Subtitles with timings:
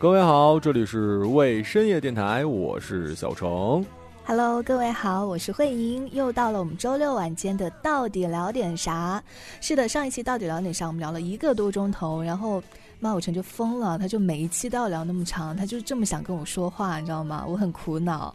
[0.00, 3.84] 各位好，这里是为深夜电台，我是小程。
[4.24, 9.22] Hello，各位好，我是慧莹，又到了我们周六晚间的到底聊点啥？
[9.60, 10.86] 是的，上一期到底聊点啥？
[10.86, 12.62] 我们聊了一个多钟头，然后
[12.98, 17.44] 马有成就疯了，他就每一期都要聊那么长，他就这么想跟我说话，你知道吗？
[17.46, 18.34] 我很苦恼。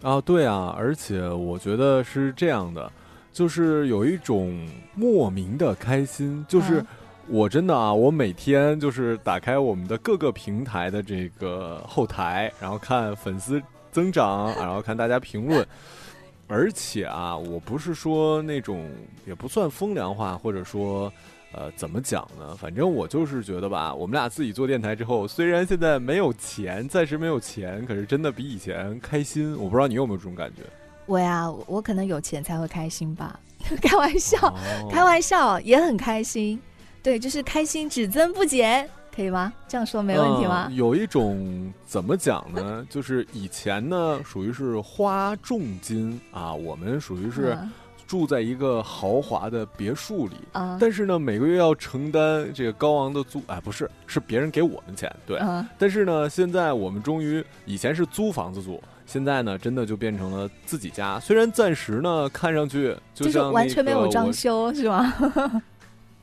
[0.00, 2.90] 啊，对啊，而且我觉得是这样的，
[3.34, 6.86] 就是有一种莫名的开心，就是嗯
[7.28, 15.66] 我真的啊，我每天就是打开我们的各个平台的这个后台，然后看粉丝增长，然后看大家评论。
[16.46, 18.90] 而且啊，我不是说那种
[19.26, 21.10] 也不算风凉话，或者说，
[21.52, 22.54] 呃，怎么讲呢？
[22.54, 29.56] 反正我就是觉得吧，我们俩自己做电台之后，虽然现在没有钱，暂时没有钱，可是真的比以前开心。
[29.58, 30.62] 我不知道你有没有这种感觉？
[31.06, 33.40] 我呀，我我可能有钱才会开心吧，
[33.80, 36.60] 开玩笑，哦开玩笑也很开心，
[37.04, 39.52] 对，就是开心只增不减，可以吗？
[39.68, 40.68] 这样说没问题吗？
[40.70, 42.84] 嗯有一种怎么讲呢？
[42.88, 47.70] 就是以前呢，属于是花重金啊，我们属于是嗯
[48.06, 50.36] 住在一个豪华的别墅里。
[50.52, 55.36] 啊，但是呢，每个月要承担这个高昂的租，哎，不是，是别人给我们钱，对。
[55.42, 61.20] 嗯但是呢，现在我们终于，以前是租房子住，现在呢，真的就变成了自己家。
[61.20, 65.12] 虽然暂时呢，看上去就就是像完全没有装修是吗？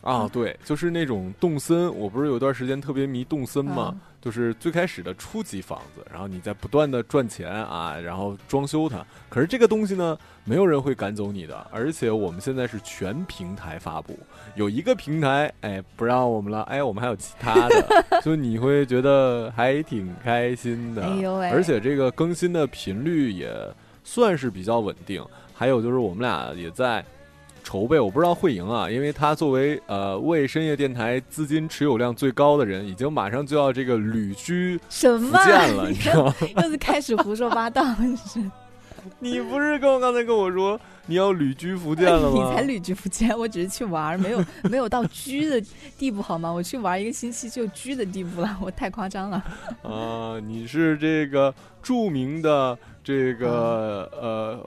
[0.01, 3.89] 啊，对，就是那种动森，我不是有段时间特别迷动森吗？
[3.93, 9.03] 嗯就是最开始的初级房子，然后你在不断的赚钱啊，然后装修它。
[9.29, 14.19] 可是这个东西呢，没有人会赶走你的，而且我们现在是全平台发布，
[14.53, 21.03] 有一个平台哎不让我们了，哎我们还有其他的， 就你会觉得还挺开心的。
[21.03, 23.51] 哎呦喂而且这个更新的频率也
[24.03, 25.25] 算是比较稳定。
[25.55, 27.03] 还有就是我们俩也在。
[27.71, 35.39] 筹备，我不知道会赢啊，因为他作为呃为深夜电台资金持有量最高的人，已经马上就要这个旅居福什么？
[35.45, 36.35] 建了，你知道吗？
[36.63, 37.81] 又是开始胡说八道，
[38.27, 38.43] 是？
[39.19, 42.33] 你不是跟我刚才跟我说你要旅居福建了吗？
[42.51, 45.63] 你才旅居福建，我只是去玩，没有 没有到居的
[45.97, 46.51] 地步，好吗？
[46.51, 49.41] 我去玩一个星期就居的地步了，我太夸张了。
[49.81, 54.59] 啊，你是这个著名的这个、嗯呃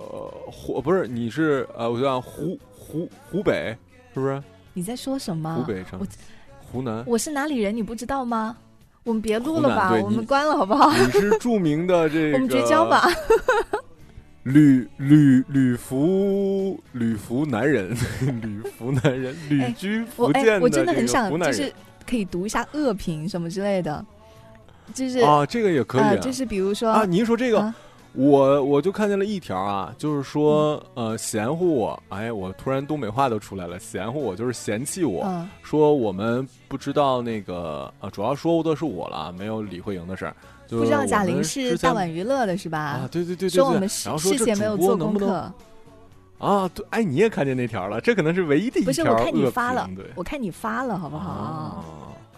[0.51, 2.59] 湖不是你是呃我想湖
[2.95, 3.77] 湖湖北
[4.15, 4.41] 是不是
[4.73, 5.53] 你在说什么？
[5.57, 5.85] 湖北
[6.71, 7.03] 湖南？
[7.09, 7.77] 我是哪里人？
[7.77, 8.57] 你不知道吗？
[9.03, 10.93] 我们别录了吧，我们关了好不好？
[10.97, 13.05] 你是著名的这个 我们绝交吧。
[14.45, 17.91] 旅旅旅服旅服男人，
[18.41, 21.73] 旅服男人，旅哎居我哎我真的很想就是
[22.09, 24.05] 可以读一下恶评什么之类的，
[24.95, 27.75] 就是啊，这个也可以呃，就是比如说啊，您说这个，啊
[28.15, 35.49] 我我就看见了一条啊，就是说，呃，嫌乎我，哎，我突然东北话都出来了，嫌乎我就是嫌弃我，嗯。
[35.63, 40.37] 说我们不知道那个，呃，主要说的是我了，没有李慧莹的事儿，
[40.69, 42.79] 就是不知道贾玲是大碗娱乐的是吧？
[42.79, 45.53] 啊，对对对对对，说我们然事后说这事前没有做功课，
[46.39, 51.31] 啊，对，哎，你也看见那条了，这可能是唯一的一条不是条我看你发了，我看你发了好不好？
[51.31, 51.85] 啊。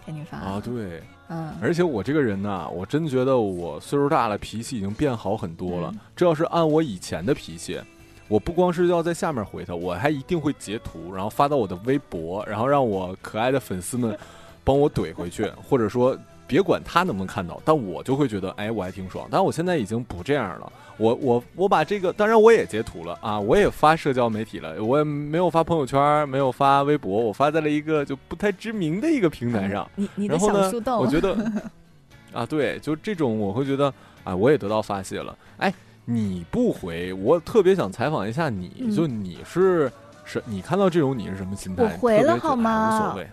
[0.05, 0.39] 看你发。
[0.39, 5.89] 了啊，对，嗯，而且我这个人呢，我真觉得我岁数大了，脾气已经变好很多了。
[5.93, 7.79] 嗯这要是按我以前的脾气，
[8.27, 14.17] 我不光是要在下面回他，我还一定会截图，然后发到我的微博，然后让我可爱的粉丝们
[14.63, 16.17] 帮我怼回去，或者说
[16.47, 19.27] 别管他能不能看到，但我就会觉得，哎，我还挺爽。
[19.29, 29.87] 但我现在已经不这样了，我我我把这个，当然我也截图了啊，我也发社交媒体了，我也没有发朋友圈，没有发微博，我发在了一个就不太知名的一个平台上。
[29.95, 31.35] 你你的小树，洞，我觉得
[32.33, 33.93] 啊，对，就这种我会觉得，
[34.23, 35.37] 啊，我也得到发泄了。
[35.57, 35.73] 哎，
[36.05, 39.91] 你不回，我特别想采访一下你，嗯就你是
[40.23, 41.83] 是，你看到这种你是什么心态？
[41.83, 43.27] 我回了好吗哎无所谓。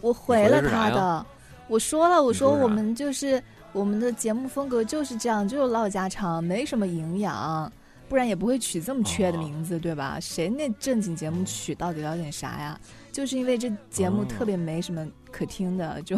[0.00, 1.26] 我回了他的，
[1.70, 3.40] 我说了，我说我们就是
[3.72, 7.72] 我们的节目风格就是这样，就是唠家常，没什么营养，
[8.08, 10.18] 不然也不会取这么缺的哦名字，对吧？
[10.20, 12.78] 谁那正经节目取到底聊点啥呀？
[13.12, 16.16] 就是因为这节目哦特别没什么可听的，就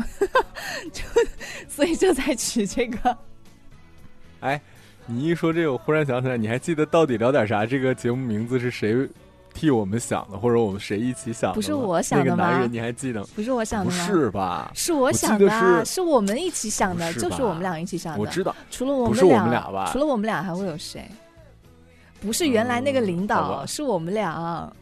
[0.90, 1.04] 就
[1.68, 3.18] 所以就才取这个。
[4.40, 4.58] 哎，
[5.04, 7.66] 你一说这个，我忽然想起来，你还记得到底聊点啥？
[7.66, 9.06] 这个节目名字是谁
[9.54, 11.54] 替我们想的，或者我们谁一起想的？
[11.54, 13.22] 不是我想的吗那个男人你还记得？
[13.34, 14.06] 不是我想的吗？
[14.06, 14.70] 是吧？
[14.74, 18.20] 是我想的啊，是是我们一起想的，是就是我们俩一起想的。
[18.20, 21.06] 我知道，除了我们俩，们俩吧除了我们俩还会有谁？
[22.20, 24.72] 不是原来那个领导，吧是我们俩。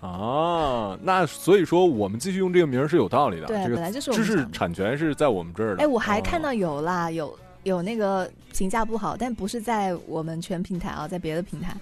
[0.00, 3.46] 啊，那所以说我们继续用这个名儿是有道理的。
[3.46, 4.48] 对，这个本来就是我知识。
[4.52, 5.82] 产权是在我们这儿的。
[5.82, 11.76] 哎，我还看哦到有啦，有有那个评价不好，但不是在我们全平台啊，在别的平台，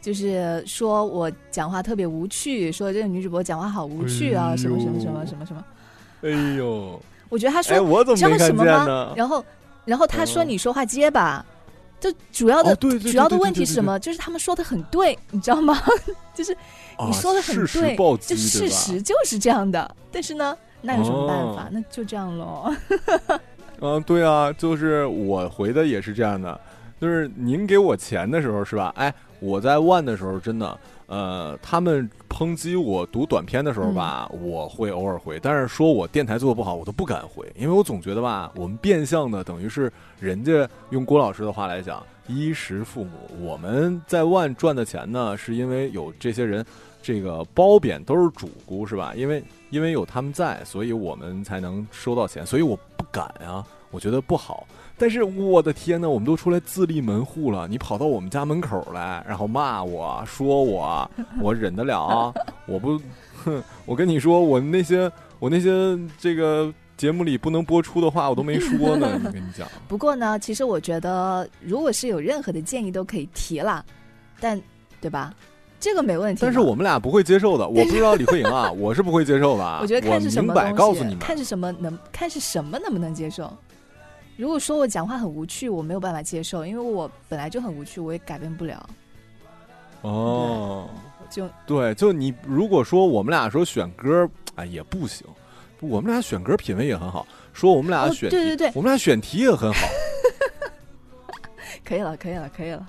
[0.00, 5.64] 就是说我讲话特别无趣，说这个女主播讲话好无趣啊，哎什么什么什么什么什么。
[6.22, 9.12] 哎呦，我觉得他说，哎，我怎么知道没看什么吗见呢？？
[9.16, 9.44] 然后，
[9.84, 11.44] 然后他说哦你说话结巴，
[11.98, 13.98] 就主要的、主要的问题是什么？
[13.98, 15.78] 就是他们说的很对，你知道吗？
[16.34, 16.52] 就是
[16.96, 19.96] 啊你说的很对，就事实就是这样的。
[20.12, 21.64] 但是呢，那有什么办法？
[21.64, 22.74] 哦那就这样喽。
[23.80, 26.60] 嗯，对啊，就是我回的也是这样的，
[27.00, 28.92] 就是您给我钱的时候是吧？
[28.96, 43.10] 哎，我在万的时候真的，呃，他们抨击我读短片的时候吧，我会偶尔回，但是说我电台做的不好，我都不敢回，因为我总觉得吧，我们变相的等于是人家用郭老师的话来讲，衣食父母，
[43.40, 46.64] 我们在万赚的钱呢，是因为有这些人。
[47.02, 49.14] 这个褒贬都是主顾是吧？
[49.16, 54.66] 因为因为有他们在，所以我们才能收到钱，所以我不敢呀，我觉得不好。
[54.96, 61.10] 但是我的天呐，我们都出来自立门户了，你跑到我们家门口来，然后骂我说我，
[61.40, 62.34] 我忍得了啊？
[62.66, 63.00] 我不，
[63.44, 69.08] 哼， 我跟你说，我那些我那些这个节目里不能播出的话，我都没说呢。
[69.24, 73.82] 我跟你讲，不过呢，其实我觉得，如果是有任何的建议都可以提啦，
[74.38, 74.60] 但
[75.00, 75.32] 对吧？
[75.80, 76.40] 这个没问题。
[76.42, 77.66] 但是我们俩不会接受的。
[77.66, 79.78] 我不知道李慧颖啊，我是不会接受的啊。
[79.80, 83.50] 我觉得看是什么东西告诉你们，看是什么能看是什么能不能接受。
[84.40, 88.88] 如果说我讲话很无趣，我没有办法接受，因为我本来就很无趣，我也改变不了。
[90.00, 90.88] 哦，
[91.28, 95.26] 就对，就你如果说我们俩说选歌，哎也不行。
[95.80, 99.86] 我们俩选歌品味也很好，说我们俩哦选题，对对对我们俩选题也很好。
[101.84, 102.88] 可以了，可以了，可以了。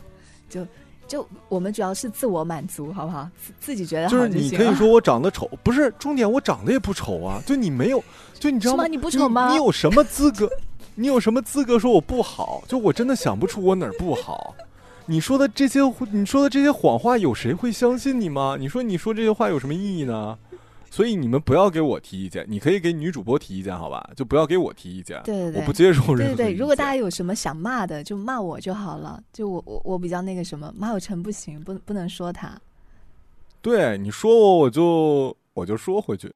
[0.50, 0.65] 就
[1.06, 3.30] 就我们主要是自我满足，好不好？
[3.38, 7.42] 自自己觉得好就是你可以说我长得丑，不是重点，我长得也不丑啊。
[7.45, 8.01] 就你没有，
[8.39, 10.50] 就你知道吗你不丑吗你有什么资格？
[10.96, 12.64] 你有什么资格说我不好？
[12.68, 14.56] 就我真的想不出我哪儿不好。
[15.06, 15.80] 你说的这些，
[16.12, 18.56] 你说的这些谎话，有谁会相信你吗？
[18.60, 20.38] 你说你说这些话有什么意义呢？
[20.90, 24.10] 所以你们不要给我提意见，你可以给女主播提意见，好吧？
[24.16, 25.22] 就不要给我提意见。
[25.24, 29.22] 对对对我不接受任何对对对，如果大家有什么想骂的，就骂我就好了。
[29.32, 32.60] 就我我我比较那个什么，马有成不行，不不能说他。
[33.62, 36.32] 对你说我，我就我就说回去。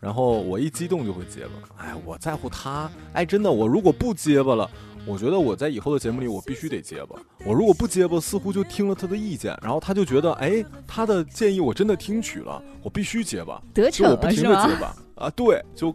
[0.00, 4.68] 然后我一激动就会结巴，哎，我在乎他，哎，真的，我如果不结巴了，
[5.06, 14.74] 我觉得我在以后的节目里我必须得结巴，我如果不结巴，似乎就听了他的意见，然后他就觉得，哎，他的建议我真的听取了，我必须结巴，得逞就我不停的结？
[14.80, 15.94] 巴啊，对，就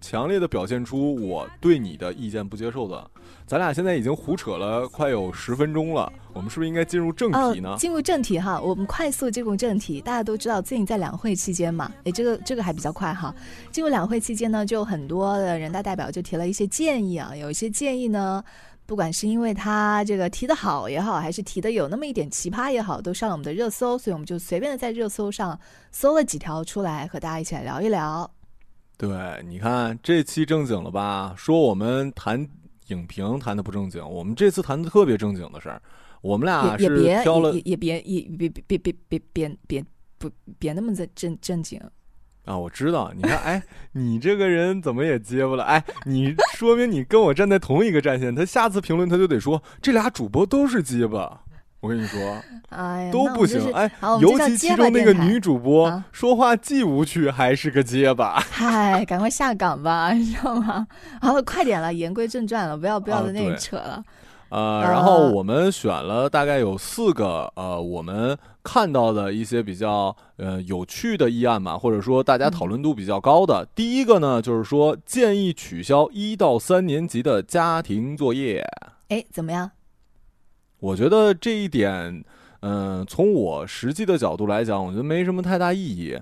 [0.00, 3.10] 强烈的表现出我对你的意见不接受的。
[3.46, 7.70] 咱俩现在已经胡扯了快有十分钟了，我们是不是应该进入正题呢？
[7.70, 10.00] 哦，进入正题哈，我们快速进入正题。
[10.00, 13.34] 大家都知道，最近在两会期间嘛，诶，这个这个还比较快哈。
[13.70, 18.42] 进入两会期间呢，就很多的人大代表就提了一些建议啊，有一些建议呢，
[18.86, 25.58] 不管是因为他这个提的好也好，还是提的有那么一点奇葩也好，都上了我们的热搜，所以我们就随便的在热搜上
[25.92, 28.30] 搜了几条出来，和大家一起来聊一聊。
[28.96, 29.08] 对，
[29.48, 31.34] 你看这期正经了吧？
[31.36, 32.48] 说我们谈
[32.88, 35.80] 影评谈的不正经，我们这次谈的特别正经的事儿。
[36.20, 39.84] 我们俩是也也别挑了也也也别也别别别别别别别
[40.18, 41.80] 不别那么正正正经。
[42.44, 43.12] 啊，我知道。
[43.14, 45.64] 你看，哎，你这个人怎么也结巴了？
[45.64, 48.34] 哎，你说明你跟我站在同一个战线。
[48.34, 51.42] 他下次评论他就得说这俩主播都是结巴。
[51.84, 52.18] 我跟你说，
[52.70, 53.44] 哎呀，都不。
[53.44, 58.40] 行哎尤其其中那个女主播啊说话既无趣还是个结巴。
[58.50, 60.86] 嗨，赶快下岗吧， 你知道吗？
[61.20, 64.02] 好，快点了，言归正传了，不要不要啊在那里扯了。
[64.48, 73.68] 呃，呃然后我们选了大概有四个呃，我们看到的一些比较呃有趣的议案嘛，或者说大家讨论度比较高的。
[73.74, 78.64] 第一个呢，就是说建议取消一到三年级的家庭作业。
[79.10, 79.70] 哎，怎么样？
[80.84, 82.22] 我觉得这一点，
[82.60, 86.14] 嗯、从我实际的角度来讲，我觉得没什么太大意义。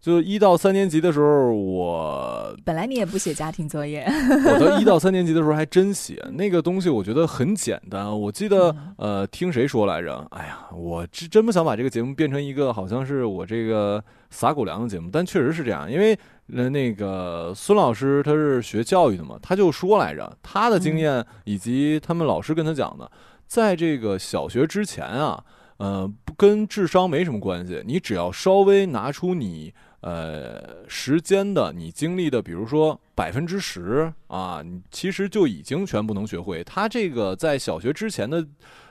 [0.00, 4.04] 就一到三年级的时候，我本来你也不写家庭作业，
[4.46, 8.20] 我到一到 三年级的时候还真写那个东西，我觉得很简单。
[8.20, 10.26] 我记得嗯呃，听谁说来着？
[10.30, 15.88] 哎呀，我真真不想把这个节目变成一个好像是我这个撒狗粮的节目，但确实是这样。
[15.88, 23.08] 因为那，那个孙老师他是学教育的嘛，他就说来着，他的经验以及他们老师跟他讲的，
[23.50, 25.44] 在这个小学之前啊，
[25.78, 29.74] 呃，不跟智商没什么关系，你只要稍微拿出你。
[30.02, 36.64] 呃，时间的你经历的，比如说百分之十啊，你其实就已经全部能学会。
[36.64, 38.42] 他这个在小学之前的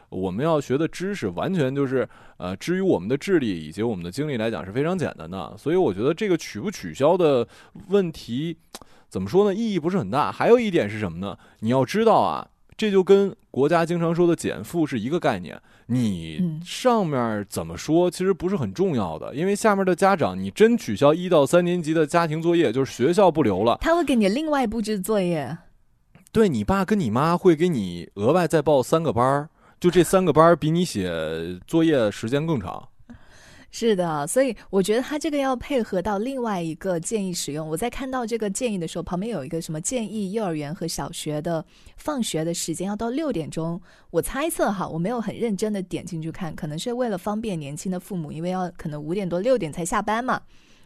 [0.09, 5.55] 我们要学的知识，完全就是呃，至于我们的智力以及我们的精力来讲是非常简单的。
[5.57, 7.47] 所以我觉得这个取不取消的
[7.87, 8.57] 问题，
[9.07, 9.55] 怎么说呢？
[9.55, 10.31] 意义不是很大。
[10.31, 11.35] 还有一点是什么呢？
[11.61, 12.47] 你要知道啊，
[12.79, 15.61] 这就跟国家经常说的减负是一个概念。
[15.87, 25.57] 你上面怎么说，其实不是很重要的，因为下面的家长，你真取消一到三年级的家庭作业，就是学校不留了，他会给你另外布置作业。
[26.31, 31.11] 对你爸跟你妈会给你额外再报三个班儿，就这三个班儿比你写
[31.67, 32.87] 作业时间更长。
[33.71, 37.67] 是的，所以我觉得他这个要配合到另外一个建议使用。
[37.67, 41.63] 我在看到这个建议的时候，旁边有一个什么建议幼儿园和小学的
[41.95, 43.79] 放学的时间要到六点钟。
[44.09, 50.41] 我猜测哈，我没有很认真的点进去看，可能是为了方便年轻的父母，因为要可能五点多六点才下班嘛。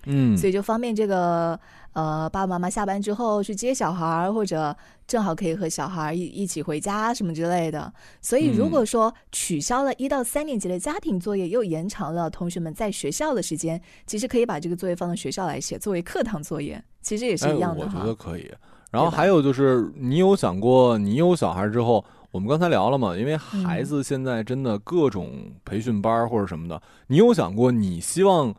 [0.05, 1.59] 嗯，所以就方便这个
[1.93, 4.75] 呃爸爸妈妈下班之后去接小孩儿，或者
[5.07, 7.91] 正好可以和小孩一一起回家什么之类的。
[8.21, 18.51] 所以如果说取消了一到三年级的家庭作业，又延长了同学们在学校的时间，其实可以把这个作业放到学校来写，作为课堂作业，其实也是一样的我觉得可以。
[18.91, 23.17] 然后还有就是，你有想过，你有小孩之后，我们刚才聊了嘛？
[23.17, 25.31] 因为孩子现在真的各种
[25.65, 28.53] 培训班或者什么的，你有想过你希望？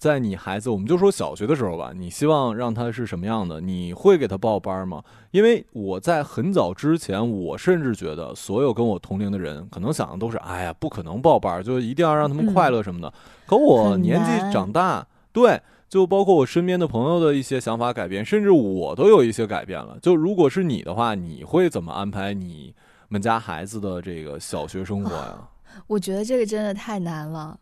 [0.00, 3.60] 在你孩子，我们就说小学的时候吧，你希望让他是什么样的？
[3.60, 5.04] 你会给他报班吗？
[5.30, 13.12] 因为我在很早之前，我甚至觉得所有跟我同龄的人可能想的都是：哎呀，不可能报班，就一定要让他们快乐什么的。
[13.44, 19.98] 可我年纪长大，对，就包括我身边的朋友的一些想法改变，甚至我都有一些改变了。
[20.00, 22.74] 就如果是你的话，你会怎么安排你
[23.10, 25.46] 们家孩子的这个小学生活呀？
[25.86, 27.60] 我觉得这个真的太难了。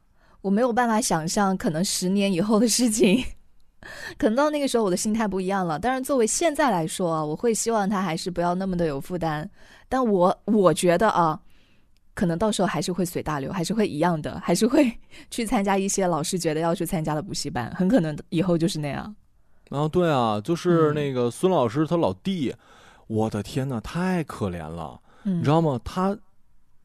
[0.48, 3.22] 我没有办法想象可能十年以后的事情，
[4.16, 5.78] 可能到那个时候我的心态不一样了。
[5.78, 9.48] 但是，作为现在来说啊，我会希望他还是不要那么的有负担。
[9.90, 11.38] 但我我觉得啊，
[12.14, 14.90] 可能到时候还是会随大流，还是会一样的，还是会
[15.30, 19.14] 去参加一些老师觉得要去参加的补习班，很可能以后就是那样。
[19.68, 22.54] 啊，对啊，就是那个孙老师他老弟，
[23.06, 25.78] 我的天呐，太可怜了，你知道吗？
[25.84, 26.16] 他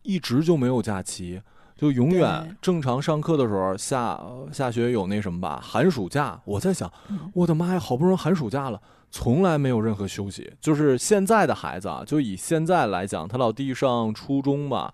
[0.02, 1.42] 一直就没有假期。
[1.76, 4.20] 就永远正常上课的时候，下
[4.52, 6.40] 下学有那什么吧，寒暑假。
[6.46, 6.92] 我在想，
[7.34, 10.54] 我的妈呀，好不容易寒暑假了，从来没有任何休息。
[10.62, 14.94] 就是现在的孩子啊，就以现在来讲，他老弟上初中吧，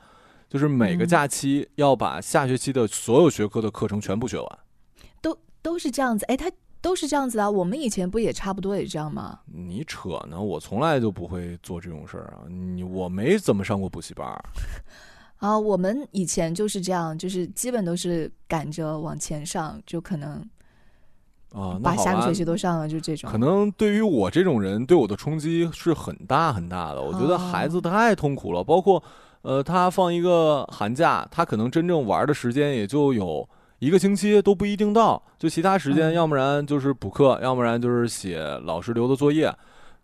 [0.50, 4.60] 就是每个假期要把下学期的所有学科的课程全部学完，
[5.22, 6.26] 都都是这样子。
[6.26, 6.50] 哎，他
[6.82, 7.48] 都是这样子啊。
[7.48, 9.42] 我们以前不也差不多也这样吗？
[9.46, 12.48] 你扯呢，我从来就不会做这种事儿啊。
[12.50, 14.26] 你我没怎么上过补习班。
[15.40, 20.34] 啊，我们以前就是这样，就是基本都是赶着往前上，就可能
[21.54, 23.32] 啊，把下个学期都上了，就这种。
[23.32, 27.02] 可能对于我这种人，对我的冲击是很大很大的。
[27.02, 29.02] 我觉得孩子太痛苦了，包括
[29.42, 33.48] 呃，他放一个寒假，他可能真正玩的时间也就有
[33.80, 39.50] 一个星期都不一定到，就其他时间，要不然就是补课，要不然就是写老师留的作业。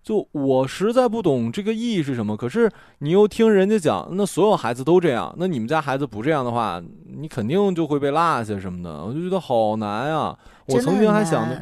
[0.05, 6.79] 就我实在不懂这个意义是什么，可是你又听人家讲，那所有孩子都这样，那你们家孩子不这样的话，
[7.17, 10.37] 你肯定就会被落下什么的，我就觉得好难啊！
[10.67, 11.59] 我曾经还想着，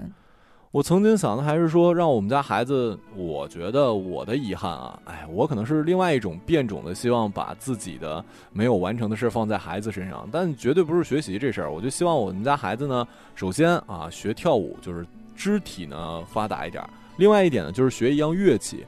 [0.72, 8.22] 我曾经想的还是说，让我们家孩子，我觉得我的遗憾啊，哎，我可能是另外一种变种的，希望把自己的
[8.52, 16.84] 没有完成的事放在孩子身上，但绝对不是学习这事儿，我就希望我们家孩子呢，首先啊，学跳舞就是肢体呢发达一点。
[17.18, 18.86] 另外一点呢，就是学一样乐器，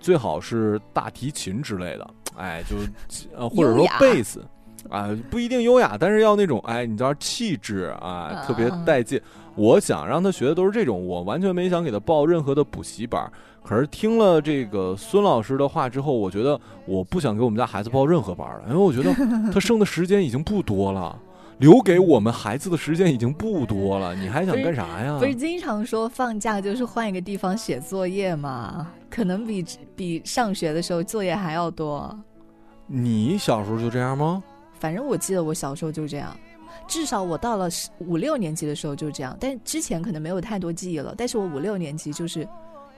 [0.00, 2.76] 最好是大提琴之类的，哎，就
[3.36, 4.44] 呃或者说贝斯，
[4.88, 9.20] 啊不一定优雅，但是要那种哎，你知道气质啊，特别带劲。
[9.56, 13.30] 我想让他学的都是这种，我完全没想给他报任何的补习班。
[13.62, 19.12] 可是听了这个孙老师的话之后，我觉得我不想给我们家孩子报任何班了，因为我觉得
[19.52, 21.18] 他剩的时间已经不多了。
[21.60, 25.18] 留给我们孩子的时间已经不多了，你还想干啥呀？
[25.18, 28.90] 不是经常说放假就是换一个地方写作业吗？
[29.10, 29.64] 可能比
[29.94, 32.18] 比上学的时候作业还要多。
[32.86, 34.42] 你小时候就这样吗？
[34.78, 36.34] 反正我记得我小时候就这样，
[36.88, 41.14] 至少我到了五六年级的时候就这样，但之前可能没有太多记忆了。
[41.16, 42.48] 但是我五六年级就是。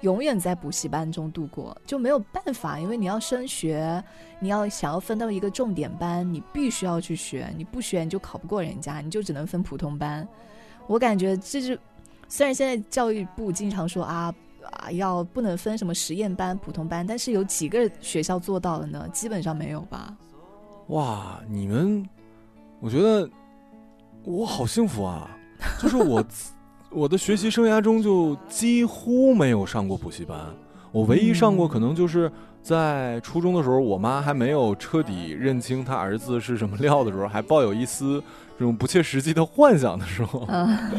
[0.02, 4.02] 永远在补习班中度过，就没有办法，因为你要升学，
[4.38, 10.26] 你要想要分到一个重点班，你必须要去学，你不学你就考不过人家，你就只能分普通班。
[10.88, 11.78] 我感觉这是，
[12.28, 14.34] 虽然现在教育部经常说啊
[14.72, 19.08] 啊要不能分什么实验班、普通班，但是有几个学校做到了呢？
[19.12, 20.16] 基本上没有吧。
[20.88, 22.04] 哇，你们，
[22.80, 23.30] 我觉得
[24.24, 25.30] 我好幸福啊，
[25.80, 26.24] 就是我。
[26.94, 30.38] 我的学习生涯中就几乎没有上过补习班，
[30.90, 32.30] 我唯一上过可能就是
[32.62, 38.22] 在初中的时候，我妈还没有彻底认清她儿子是什么料的时候，还抱有一丝
[38.58, 40.46] 这种不切实际的幻想的时候，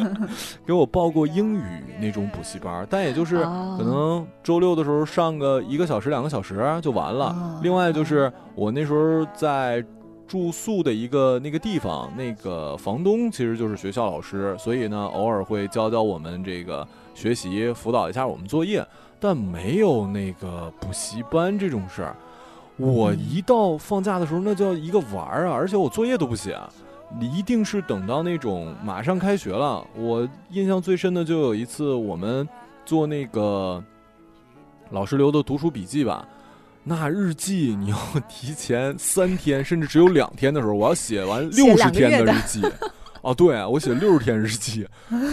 [0.66, 1.64] 给我报过英语
[2.02, 7.60] 那种补习班，但也就是可能周六的时候上个一个小时、两个小时就完了。
[7.62, 9.84] 另外就是我那时候在
[10.28, 18.86] 住宿的一个那个地方，那个房东其实就是学校老师，所以呢，偶尔会教教我们这个学习，辅导一下我们作业。
[19.20, 22.14] 但没有那个补习班这种事儿，
[22.76, 25.54] 我一到放假的时候，那叫一个玩儿啊！
[25.54, 26.60] 而且我作业都不写，
[27.22, 29.82] 一定是等到那种马上开学了。
[29.96, 32.46] 我印象最深的就有一次，我们
[32.86, 33.82] 做那个
[34.90, 36.28] 老师留的读书笔记吧，
[36.84, 37.98] 那日记你要
[38.28, 42.62] 提前三天，甚至只有两天的时候，我要写完六十天的日记。
[43.22, 44.88] 哦， 对，我写六十天日记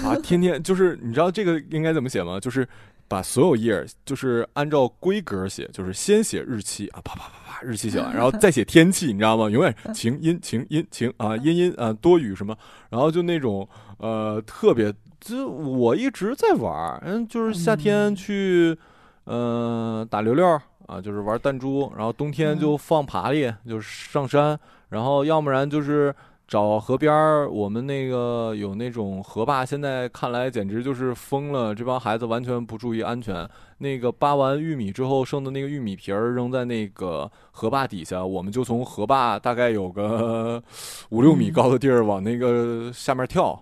[0.04, 2.38] 啊，天天就是你知道这个应该怎么写吗？
[2.40, 2.66] 就是。
[3.11, 9.50] 把所有页就是按照规格写，就是先写日期啊，啪啪啪啪，日期写完， 然后再写天气，你知道吗？
[9.50, 12.57] 永远晴阴晴阴晴啊，阴阴啊，多雨什么，
[12.88, 18.78] 然后就那种呃特别，就我一直在玩，嗯，就是夏天去
[19.25, 20.47] 嗯打溜溜
[20.91, 26.15] 啊，就是玩弹珠，然后冬天就放爬犁，就是上山，然后要不然就是。
[26.51, 31.73] 找河边儿，我们那个有那种河坝，现在看来简直就是疯了。
[31.73, 33.49] 这帮孩子完全不注意安全。
[33.79, 40.61] 那个扒完玉米之后剩的那个玉米皮儿扔在那个河坝底下，我们就从河坝大概有个
[41.11, 43.53] 五六米高的地儿往那个下面跳。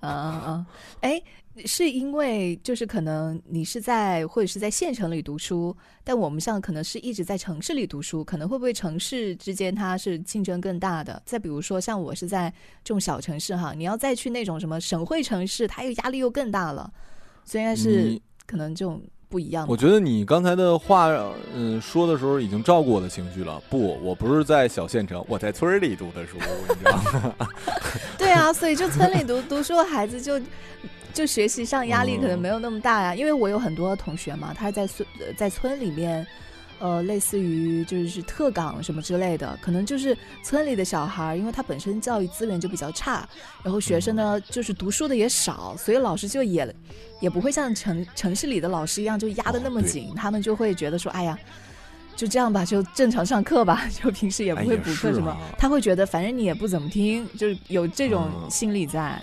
[0.00, 0.66] 啊啊啊！
[1.02, 1.22] 哎。
[1.66, 11.22] 是因为就是可能你是在或者是在县城里读书，但我们像可能是一直在城市里读书，可能会不会城市之间它是竞争更大的？
[11.26, 12.50] 再比如说像我是在
[12.82, 16.90] 这种小城市哈，你要再去那种什么省会城市，它又压力又更大了，
[17.44, 19.66] 所以是可能这种不一样。
[19.68, 21.08] 我觉得你刚才的话，
[21.54, 23.62] 嗯，说的时候已经照顾我的情绪了。
[23.68, 27.36] 不，我不是在小县城，我在村里读的书，你知道吗？
[28.16, 30.40] 对啊，所以就村里读读书的孩子就。
[31.12, 36.26] 就学习上压力可能没有那么大呀，因为我有很多同学嘛，他在村在村里面，
[36.78, 43.28] 呃，类似于就是特岗什么之类的，可能就是村里的小孩，因为他本身教育资源就比较差，
[43.62, 46.74] 然后学生呢就是读书的也少，所以老师就也
[47.20, 51.38] 也不会像城城市里的老师一样就压得那么紧，他们就会觉得说，哎呀，
[52.16, 59.00] 就这样吧，就正常上课吧， 就平时也不会补课什么，他会觉得反正你也不怎么听，就是有这种心理在。
[59.02, 59.22] 哎，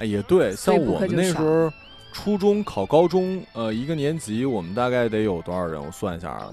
[0.00, 1.72] 也对，像我们那时候
[2.12, 5.84] 初中考高中，呃，一个年级我们大概得有多少人？
[5.84, 6.50] 我算一下啊，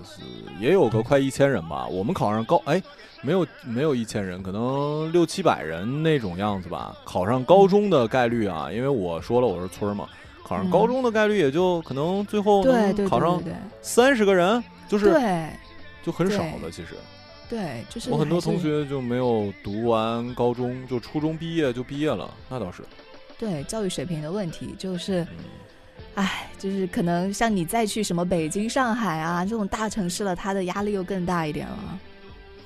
[0.60, 1.88] 也有个快一千人吧。
[1.88, 2.82] 我们考上高，哎，
[3.21, 6.95] 没有没有一千人，可能六七百人那种样子吧。
[7.06, 10.10] 考上高中的概率啊，因为我说了我是村嘛，
[10.43, 12.63] 考上高中的概率也就可能最后
[13.08, 13.41] 考上
[13.82, 15.15] 三十个人，就是
[16.04, 16.71] 就很少了。
[16.71, 16.95] 其实，
[17.47, 22.82] 对，就是我很多同学就没有读完高中，就初中毕业就毕业了，那倒是。
[23.41, 25.25] 对教育水平的问题，就是，
[26.13, 31.99] 哎，就是可能像你再去什么北京、上海啊这种大城市了，他的压力又更大一点了。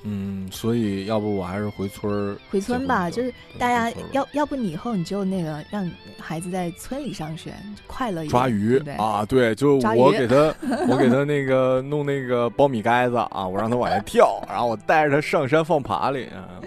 [0.08, 3.10] 嗯，所以要不我还是回村儿，回村吧。
[3.10, 7.54] 就是大家要要不你以后你就那个让孩子在村里上学，
[7.86, 8.30] 快乐一点。
[8.30, 10.54] 抓鱼啊，对，就我给他，
[10.88, 16.60] 我给他那个 弄那个苞米杆子啊，我让他往下跳，然后我带着他上山放爬犁啊。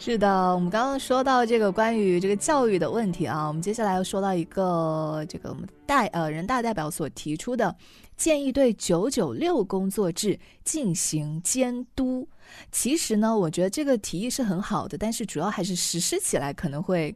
[0.00, 7.74] 是的，我们刚刚说到这个关于这个教育的问题啊，我们接下来要说到一个这个我们代呃人大代表所提出的
[8.16, 12.26] 建议，对九九六工作制进行监督。
[12.70, 17.14] 其实呢，我觉得这个提议是很好的，但是主要还是实施起来可能会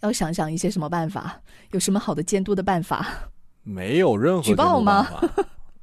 [0.00, 3.06] 要想想一些什么办法，有什么好的监督的办法？
[3.62, 5.08] 没有任何举报吗？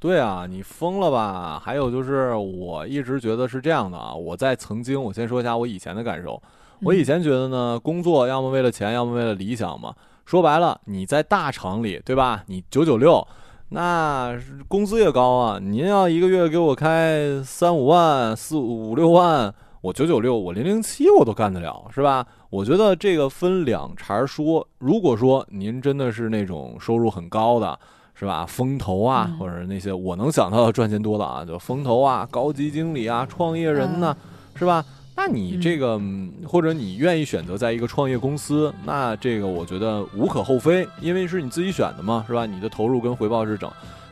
[0.06, 1.60] 对啊，你疯了吧？
[1.60, 4.14] 还有就是，我一直觉得是这样的啊。
[4.14, 6.40] 我在曾经，我先说一下我以前的感受。
[6.82, 9.92] 我以前觉得呢，工作要么为了钱，要么为了理想嘛。
[10.24, 12.44] 说白了，你在大厂里，对吧？
[12.46, 13.26] 你九九六，
[13.70, 14.32] 那
[14.68, 15.58] 工资也高啊。
[15.60, 22.24] 您要一个月给我开三五万、四五六万，我九九六，我零零七我都干得了，是吧？
[22.50, 24.64] 我觉得这个分两茬说。
[24.78, 27.76] 如果说您真的是那种收入很高的。
[28.18, 28.46] 是吧？
[28.46, 34.16] 风投啊，或者那些我能想到的赚钱多的啊，就风投啊、高级经理啊、创业人呢，
[34.54, 34.84] 是吧？
[35.14, 36.00] 那你这个，
[36.46, 42.44] 或者你愿意选择在一个创业公司，那这个我觉得无可厚非，因为是你自己选的嘛，是吧？
[42.44, 43.70] 你的投入跟回报是整。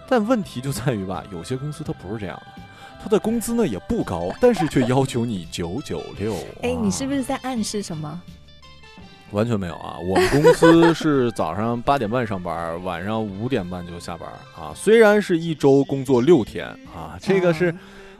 [0.08, 2.62] 但问题就在于吧，有些公司它不是这样的，
[3.02, 6.34] 它的工资呢也不高，但是却要求你九九六。
[6.62, 8.20] 哎，你是不是在暗示什么？
[9.34, 9.98] 完全没有啊！
[9.98, 14.72] 我们公司是早上八点半上班，晚上五点半就下班啊。
[14.74, 17.74] 虽然是一周工作六天啊，这个是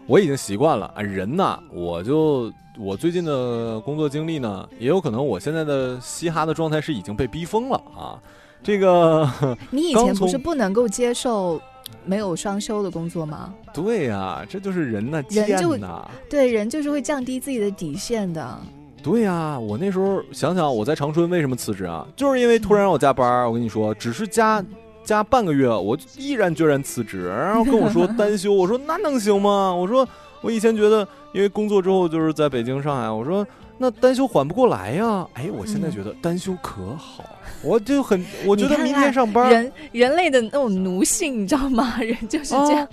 [0.06, 1.00] 我已经习惯了啊。
[1.00, 8.18] 人呐，我就我最近的工作经历呢，也有可能我现在的嘻哈的状态是已经被逼疯了啊。
[8.62, 9.28] 这个
[9.70, 11.60] 你以前不是不能够接受
[12.04, 13.54] 没有双休的工作吗？
[13.72, 18.58] 对呀，这就是人呐，人就呐，对人就是会降低自己的底线的。
[19.04, 22.06] 对呀，我那时候想想，我在长春为什么辞职啊？
[22.16, 24.64] 就是因为突然让我加班我跟你说，只是加
[25.04, 29.74] 加半个月，我毅然决然辞职，然后跟我说单休，我说那能行吗？
[29.74, 30.08] 我说
[30.40, 35.26] 我以前觉得，因为工作之后就是在北京、上海，我说那单休缓不过来呀。
[35.34, 37.22] 哎，我现在觉得单休可好。
[37.62, 41.96] 我就很，我觉得明天上班，人人类的那种奴性，你知道吗？
[42.00, 42.88] 人就是这样，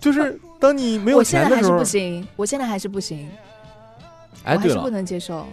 [0.00, 3.28] 就是当你没有钱的时候，我现在还是不行，我现在还是不行，
[4.44, 5.46] 哎，对了，不能接受。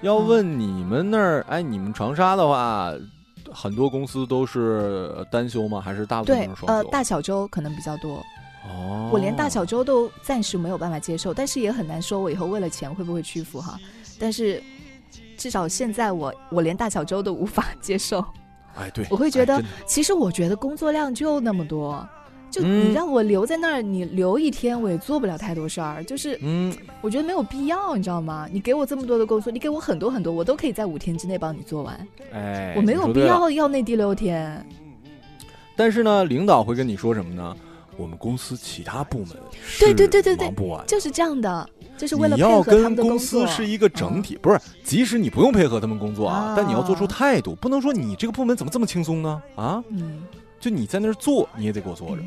[0.00, 2.92] 要问你们那儿，哎，你们长沙的话，
[3.52, 5.80] 很多公司都是单休吗？
[5.80, 6.66] 还是大部分是双休？
[6.66, 8.16] 呃，大小周可能比较多。
[8.68, 13.78] 哦，我连大小周都暂时没有办法接受，但是也很难说，我以后为了钱会不会屈服哈？
[14.18, 14.62] 但是。
[15.36, 18.24] 至少现在我我连大小周都无法接受，
[18.76, 22.06] 哎，对，我会觉得，其实我觉得工作量就那么多，
[22.52, 28.46] 就你让我留在那儿，你留一天我也做不了太多事儿，就是，嗯，我觉得没有必要，你知道吗？
[28.52, 34.64] 你给我这么多的工作，你给我很多很多，我都可以在五天之内帮你做完，哎，我没有必要要那第六天。
[35.74, 37.56] 但是呢，领导会跟你说什么呢？
[37.96, 39.28] 我们公司其他部门
[39.78, 41.68] 对对对对对，忙不完，就是这样的。
[41.98, 44.58] 就是为了你要跟公司是一个整体，不是？
[44.82, 49.42] 即使你不用配合他们工作啊，但你要做出态度，不能说你这个部门怎么这么轻松呢？
[49.54, 50.22] 啊，嗯，
[50.58, 52.22] 就你在那儿做，你也得给我做着。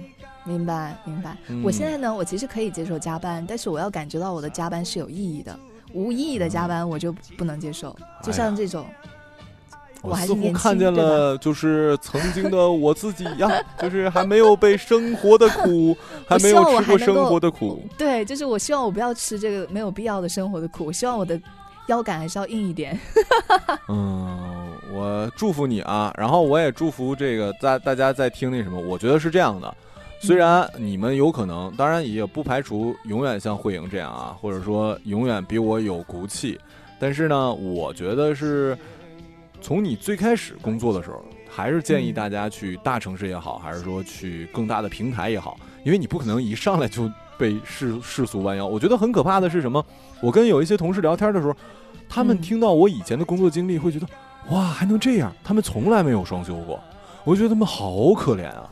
[0.46, 1.36] 明白，明白。
[1.64, 5.58] 我现在呢，我其实可以接受加班，但是我要感觉到我的加班是有意义的，
[5.94, 7.96] 无意义的加班我就不能接受。
[8.24, 8.86] 就像这种。
[10.02, 13.50] 我似乎看见了，就是曾经的我自己呀，
[13.82, 15.98] 就是还没有被生活的苦，
[16.30, 17.82] 还没有吃过生活的苦。
[17.98, 20.86] 对，就是我希望我不要吃这个没有必要的生活的苦。
[20.86, 21.42] 我希望我的
[21.88, 23.00] 腰杆还是要硬一点。
[23.90, 28.80] 嗯，我祝福你啊，然后我也祝福这个大大家在听那什么。
[28.80, 29.76] 我觉得是这样的，
[30.26, 36.60] 虽然你们有可能，当然也不排除永远像慧莹这样啊，或者说永远比我有骨气，
[37.00, 38.78] 但是呢，我觉得是。
[39.62, 48.68] 从你最开始工作的时候，还是建议大家去大城市也好，还是说去更大的平台也好，因为你不可能一上来就被世世俗弯腰。
[48.68, 49.84] 我觉得很可怕的是什么？
[50.22, 51.56] 我跟有一些同事聊天的时候，
[52.08, 54.06] 他们听到我以前的工作经历，会觉得
[54.52, 55.34] 哇，还能这样？
[55.44, 56.80] 他们从来没有双休过，
[57.26, 58.70] 我觉得他们好可怜啊。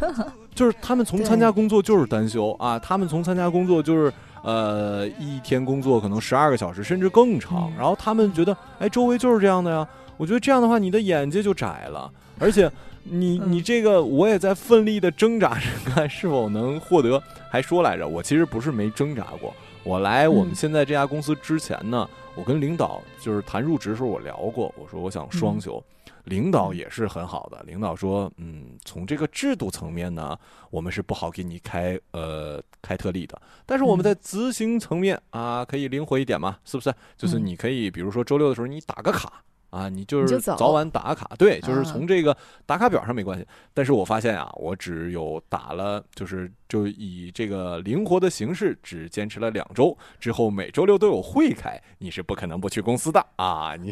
[0.54, 4.12] 就是他们从参加工作就是单休啊，他们从参加工作就是
[4.42, 9.88] 呃一天工作可能十二个小时甚至更长，然后他们觉得哎，周围就是这样的呀。
[10.18, 12.70] 我觉得这样的话，你的眼界就窄了，而且，
[13.04, 17.20] 你你这个我也在奋力的挣扎着，看是否能获得。
[17.50, 19.52] 还说来着，我其实不是没挣扎过。
[19.82, 25.82] 我来我们现在这家公司之前呢，我跟领导就是谈入职的时候，我聊过，我说我想双休，
[26.24, 27.62] 领导也是很好的。
[27.64, 30.38] 领导说，嗯，从这个制度层面呢，
[30.70, 36.94] 我们是不好给你开呃开特例的，但是我们在执行层面啊，可以灵活一点嘛，是不是？
[37.16, 39.42] 就是你可以比如说周六的时候你打个卡。
[39.72, 43.46] 啊，你就是早晚打卡，对，就是从这个打卡表上没关系。
[43.72, 53.74] 但是我发现啊，我只有打了，就是就以这个灵活的形式，只坚持了两周之后，每周六都有会开，你是不可能不去公司的啊。
[53.74, 53.90] 你，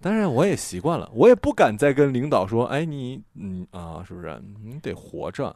[0.00, 4.42] 当然我也习惯了，我也不敢再跟领导说，哎，你，嗯啊，是不是？
[4.64, 5.54] 你得活着。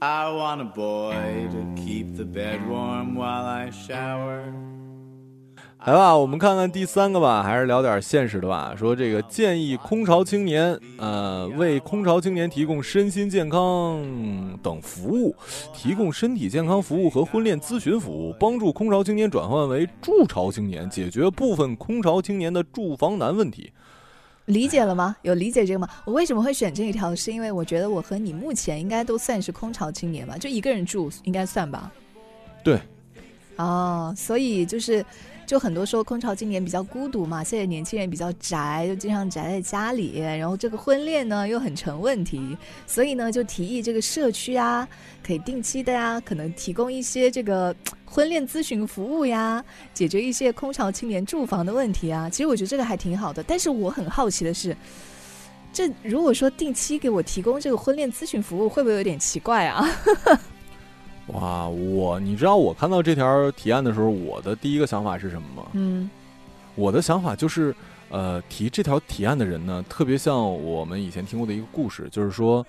[0.00, 4.44] I want a boy to keep the bed warm while I shower.
[5.86, 8.74] 来吧，我们看看第三个吧，还是聊点现实的吧。
[8.76, 14.04] 说这个建议空巢青年，呃，为空巢青年提供身心健康
[14.62, 15.34] 等服务，
[15.72, 23.72] 提供身体健康服务和婚恋咨询服务，帮助空巢青年转换为筑巢青年，解决部分空巢青年的住房难问题。
[24.46, 25.16] 理解了吗？
[25.22, 25.88] 有理解这个吗？
[26.04, 27.14] 我为什么会选这一条？
[27.14, 31.90] 是因为我觉得我和你目前应该都算是空巢青年吧，就一个人住应该算吧。
[32.64, 32.78] 对。
[33.56, 35.02] 哦，所以就是。
[35.48, 42.54] 就很多说空巢青年比较孤独嘛，现在年轻人比较宅，就经常宅在家里，然后这个婚恋呢又很成问题，
[42.86, 44.86] 所以呢就提议这个社区啊，
[45.26, 52.28] 可以定期的呀，可能提供一些这个 婚恋咨询服务呀，解决一些空巢青年住房的问题啊。
[52.28, 54.76] 其实我觉得这个还挺好的，但是我很好奇的是，
[55.72, 59.88] 这如果说定期给我提供这个婚恋咨询服务，会不会有点奇怪啊？
[61.28, 65.68] 哇，我你知道我看到这条提案的时候，我的第一个想法是什么吗？
[65.72, 66.08] 嗯，
[66.74, 67.74] 我的想法就是，
[68.08, 72.64] 呃，提这条提案的人呢，特别像我们以前听过的一个故事，就是说，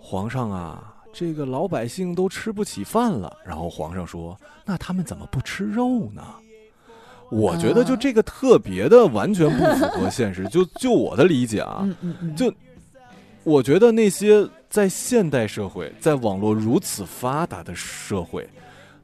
[0.00, 6.22] 皇上啊，这个老百姓都吃不起饭了，然后皇上说，那他们怎么不吃肉呢？
[7.30, 11.88] 我觉得就这个特别的完全不符合现实，就就我的理解啊，
[12.36, 12.52] 就
[13.44, 18.48] 我觉得那些在现代社会，在网络如此发达的社会，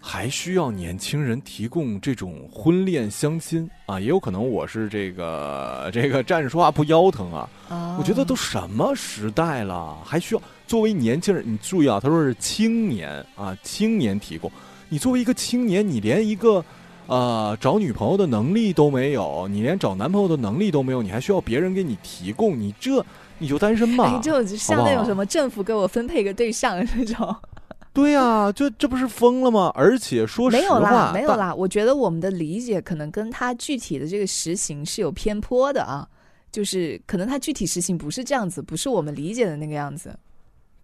[0.00, 7.48] 还需要年轻人提供这种婚恋相亲啊，也有可能我是这个 这个站着说话不腰疼啊。
[7.68, 14.50] 啊我觉得都什么时代了，还需要作为年轻人，你注意啊，他说是青年啊，青年提供。
[14.88, 16.64] 你作为一个青年，你连一个
[17.08, 23.04] 呃找女朋友的能力都没有，你连找男朋友的能力都没有，你还需要别人给你提供，你这
[23.38, 24.04] 你就单身吧？
[24.04, 27.36] 哎，就像那种什么政府给我分配一个对象那种，
[27.92, 29.72] 对呀、就这不是疯了吗？
[29.74, 31.54] 而且说实没有啦，话，没有啦。
[31.54, 36.06] 我觉得我们的理解可能跟他具体的这个实行是有偏颇的啊，
[36.52, 40.16] 就是可能他具体实行不是这样子，不是我们理解的那个样子。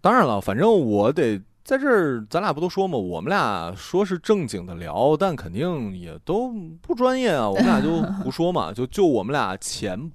[0.01, 10.11] 当然了，反正我得在这儿，咱俩不都说嘛，我们俩说是正经的聊，但肯定也都不专业啊，我们俩就胡说嘛，就就我们俩浅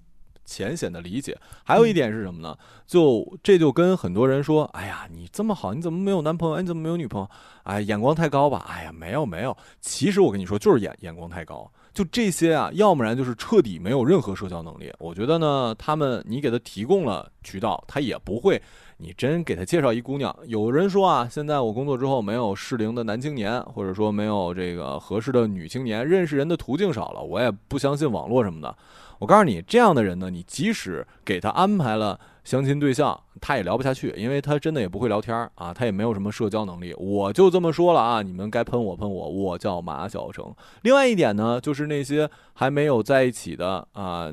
[0.51, 1.39] 浅显的理解。
[1.65, 2.57] 还有一点是什么呢？
[2.85, 6.57] 就这就跟很多人说，哎呀，你这么好，你怎么没有男朋友？
[6.57, 7.31] 哎你怎么没有女朋友？
[7.63, 8.67] 哎，眼光太高吧？
[8.69, 11.71] 哎呀，没有没有，其实我跟你说，就是眼眼光太高。
[11.95, 14.93] 就这些啊，要不然就是彻底没有任何社交能力。
[14.99, 18.61] 我觉得呢，他们你给他提供了渠道，他也不会。
[19.03, 28.77] 你真给他介绍一姑娘，有人说啊，现在我工作之后没有适龄的男青年，或者说没有这个合适的女青年，认识人的途径少了，我也不相信网络什么的。
[29.19, 36.95] 我告诉你，这样的人呢，你即使给他安排了相亲对象，他也聊不下去，因为他真的也不会聊天儿啊，他也没有什么社交能力。
[36.95, 40.55] 我就这么说了啊，你们该喷我喷我，我叫马小成。
[40.83, 44.31] 另外一点呢，就是那些还没有在一起的啊、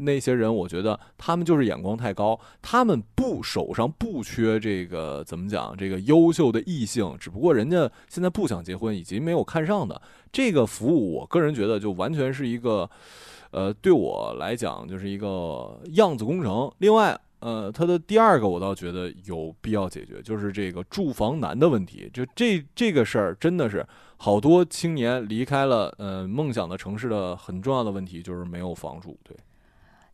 [0.00, 10.00] 那些人，我觉得他们就是眼光太高，他们不手上不缺这个怎么讲，这个优秀的异性，只不过人家现在不想结婚，以及没有看上的
[10.32, 12.88] 这个服务，我个人觉得就完全是一个，
[13.50, 16.72] 呃，对我来讲就是一个样子工程。
[16.78, 17.18] 另外。
[17.42, 22.08] 呃，它的第二个我倒觉得有必要解决，就是这个住房难的问题。
[22.14, 23.84] 就这这个事儿，真的是
[24.16, 29.18] 好多青年离开了呃梦想的城市的很重要的问题，就是没有房住。
[29.24, 29.36] 对，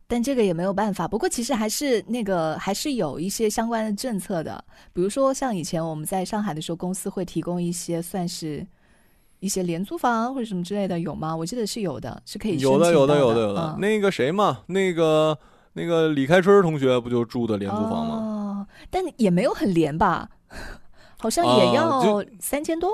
[0.07, 1.07] 但这个也没有办法。
[1.07, 4.65] 不过其实还是那个还是有一些相关的政策的，
[4.95, 8.67] 比如说像以前我们在上海的时候，公司会提供一些算是
[9.41, 11.37] 一些廉租房或者什么之类的，有吗？
[11.37, 13.75] 我记得是有的，是可以有的，有的，有的，有的。
[13.75, 15.39] 嗯那个谁嘛，那个
[15.79, 18.15] 那个李开春同学不就住的廉租房吗？
[18.15, 20.29] 哦，但也没有很廉吧？
[21.19, 22.91] 好像也啊要三千多。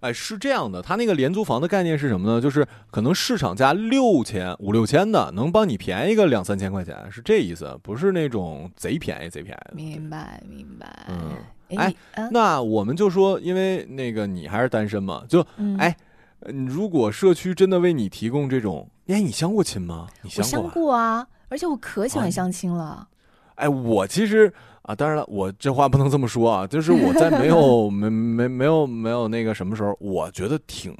[0.00, 2.40] 哎，是这样的，他那个廉租房的概念是什么呢？
[2.40, 9.74] 就是可能市场价六千、五六千的，能帮你便宜个两三千块钱，是这意思，不是那种贼便宜、贼便宜的。
[9.74, 11.06] 明白，明白。
[11.08, 11.94] 嗯，哎，
[12.30, 15.96] 那我们就说，因为那个你还是单身嘛，就嗯哎
[16.40, 20.06] 呃如果社区真的为你提供这种，哎，你相过亲吗？
[20.22, 20.68] 你我相？
[20.68, 23.08] 过啊，而且我可喜欢相亲了。
[23.56, 30.96] 哎，我其实啊，当然了，我这话不能这么说啊，就是我在没有 没没没有没有那个什么时候，我觉得挺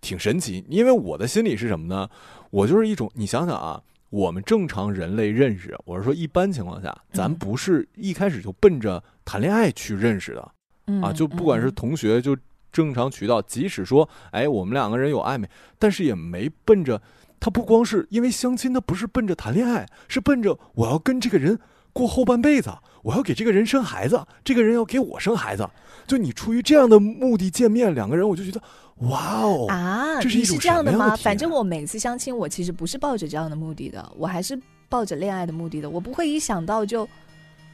[0.00, 2.08] 挺神奇，因为我的心理是什么呢？
[2.50, 10.52] 我就是一种，你想想啊，我们正常人类认识，我是说一般情况下，咱嗯不是一开始就奔着谈恋爱去认识的
[10.86, 12.36] 嗯啊，就不管是嗯同学就。
[12.74, 17.00] 正常渠道，即使说，哎，我们两个人有暧昧，但是也没奔着
[17.44, 21.58] 他不光是因为相亲，他不是奔着谈恋爱，是奔着我要跟这个人
[21.92, 22.70] 过后半辈子，
[23.02, 25.68] 我要给这个人生孩子，这个人要给我生孩子。
[26.06, 28.62] 就你出于这样的目的见面，两个人我就觉得，
[29.10, 31.14] 哇哦，啊，这是这样的吗？
[31.16, 35.90] 反正我每次相亲，我其实不是抱着这样的目的的，我还是抱着恋爱的目的的。
[35.90, 37.06] 我不会一想到就，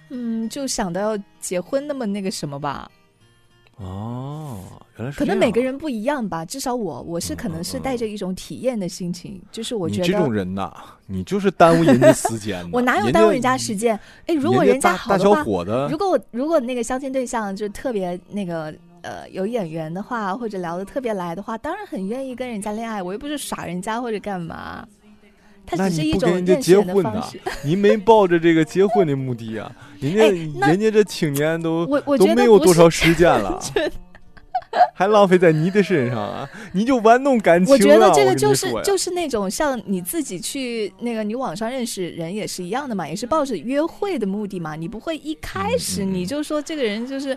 [0.09, 2.90] 嗯，就想到要结婚那么那个什么吧。
[3.83, 4.59] 哦，
[4.99, 10.71] 原来是可能每个人不一样吧，至少我我是嗯可能是嗯带着一种体验的心情，就是我觉得你这种人呐，
[11.07, 12.69] 你就是耽误人家时间。
[12.73, 13.99] 我哪有耽误人家时间？
[14.27, 15.25] 哎，如果人人家好的
[15.90, 23.03] 如，果我如果那个相亲对象就特别那个呃有眼缘的话，或者聊得特别来的话，当然很愿意跟人家恋爱。
[23.03, 24.87] 我又不是耍人家或者干嘛，
[25.70, 27.40] 它那只是一你不跟人家种认识的结婚呐方式。
[27.64, 30.28] 您没抱着这个结婚的目的啊， 人家、哎
[30.70, 31.87] 人家这青年都
[32.18, 33.59] 都没有多少时间了，
[34.94, 36.48] 还浪费在你的身上啊！
[36.72, 44.76] 你就玩弄感情我觉得这个就是就是那种像你自己去那个你网上认识人也是一样的嘛，也是抱着约会的目的嘛。
[44.76, 47.37] 你不会一开始你就说这个人就是，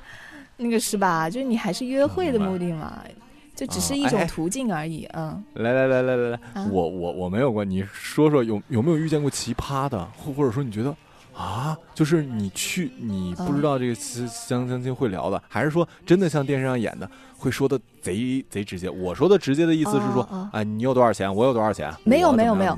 [0.58, 1.28] 那个是吧？
[1.30, 3.02] 就是你还是约会的目的嘛，
[3.56, 5.08] 就只是一种途径而已。
[5.14, 10.96] 嗯，来来来来来来，啊我我我没有过，你说说有有没有遇见过奇葩的，或或者说你觉得
[11.36, 18.90] 啊，就是你去你不知道这个相相相亲会聊的，还是说真的像电视上演的会说的贼贼直接？
[18.90, 22.78] 我说的直接的意思是说，哦哦哎，你有多少钱，我有多少钱，没有没有没有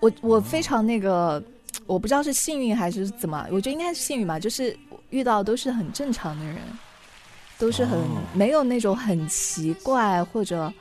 [0.00, 1.42] 我我非常那个，
[1.86, 4.76] 我不知道是幸运还是怎么，我觉得应该是幸运吧，就是
[5.10, 6.56] 遇到都是很正常的人，
[7.60, 10.72] 都是很、哦没有那种很奇怪或者，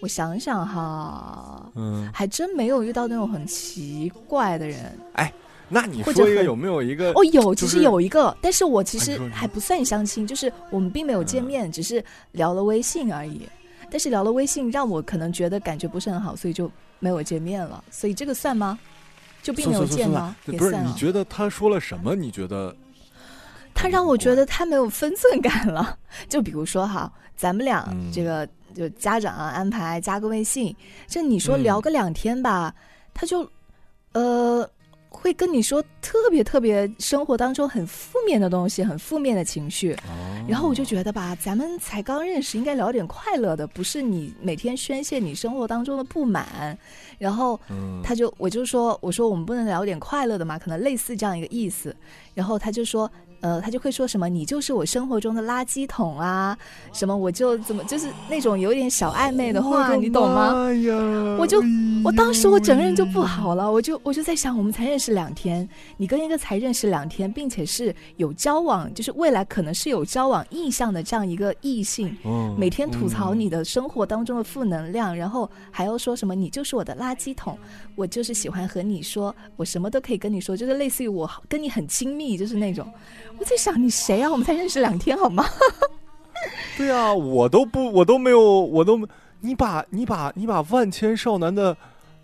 [0.00, 4.98] 我想想哈，嗯，还真没有遇到那种很奇怪的人。
[5.14, 5.30] 哎
[5.66, 13.48] 那你说一个有没有一个哦，有，其实有一个，但是我其实还不算相亲，就是我们并没有见嗯面，只是聊了微信而已。
[13.90, 17.82] 但是聊了微信，让我可能觉得感觉不是很好，所以就没有见面了。
[17.90, 18.78] 所以这个算吗？
[19.42, 20.36] 就并没有见吗？
[20.44, 20.58] 不是？
[20.58, 20.86] 也算啊。
[20.86, 22.14] 你觉得他说了什么？
[22.14, 22.74] 你觉得
[23.74, 25.98] 他让我觉得他没有分寸感了。
[26.28, 30.74] 就比如说哈，咱们俩嗯这个就家长啊安排加个微信，
[31.06, 32.74] 这你说嗯聊个两天吧，
[33.12, 33.48] 他就
[34.12, 34.68] 呃
[35.08, 39.96] 会跟你说特别特别生活当中很负面的东西，很负面的情绪。
[40.48, 46.76] 然后我就觉得吧，咱们才刚认识，应该聊点快乐的，不是你每天宣泄你生活当中的不满。
[47.16, 51.94] 然后嗯，他就我就说，我说我们不能聊点快乐的嘛，可能类似这样一个意思。
[52.34, 53.10] 然后他就说，
[53.44, 56.56] 呃，他就会说什么你就是我生活中的垃圾桶啊，
[56.94, 60.54] 什么我就怎么就是那种有点小暧昧的话，你懂吗？
[61.38, 61.62] 我就
[62.02, 77.58] 我当时我整个人就不哎好了，我就我就在想，我们才认识两天，你跟一个才认识两天，并且是有交往，就是未来可能是有交往意向的这样一个异性，嗯每天吐槽嗯你的生活当中的负能量，然后还要说什么你就是我的垃圾桶，
[77.94, 82.86] 我就是喜欢和你说，我什么都可以跟你说，就是类似于我跟你很亲密，就是那种。
[83.38, 84.30] 我在想你谁啊？
[84.30, 85.44] 我们才认识两天好吗？
[86.76, 89.00] 对啊，我都不，我都没有，我都，
[89.40, 91.74] 你把你把你把万千少男的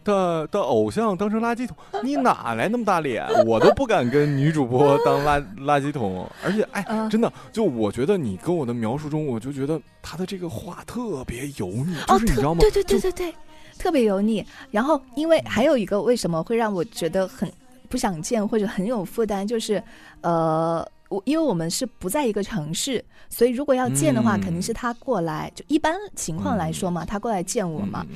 [0.05, 3.25] 的的偶像当成垃圾桶，你哪来那么大脸？
[3.47, 12.61] 我都不敢跟女主播当垃垃圾桶，而且哎，嗯真的，就我觉得你跟我的描述中，我就觉得他的这个话特别油腻，就哦，是你知道吗？
[12.61, 13.35] 对对对对对，
[13.81, 14.45] 特别油腻。
[14.71, 17.51] 然后，因为还有一个为什么会让我觉得很
[17.89, 19.83] 不想见或者很有负担，就是
[20.21, 25.53] 呃，我因为我们是不在一个城市，所以如果要见的话，嗯肯定是他过来。
[25.55, 28.07] 就一般情况来说嘛，他过来见我嘛，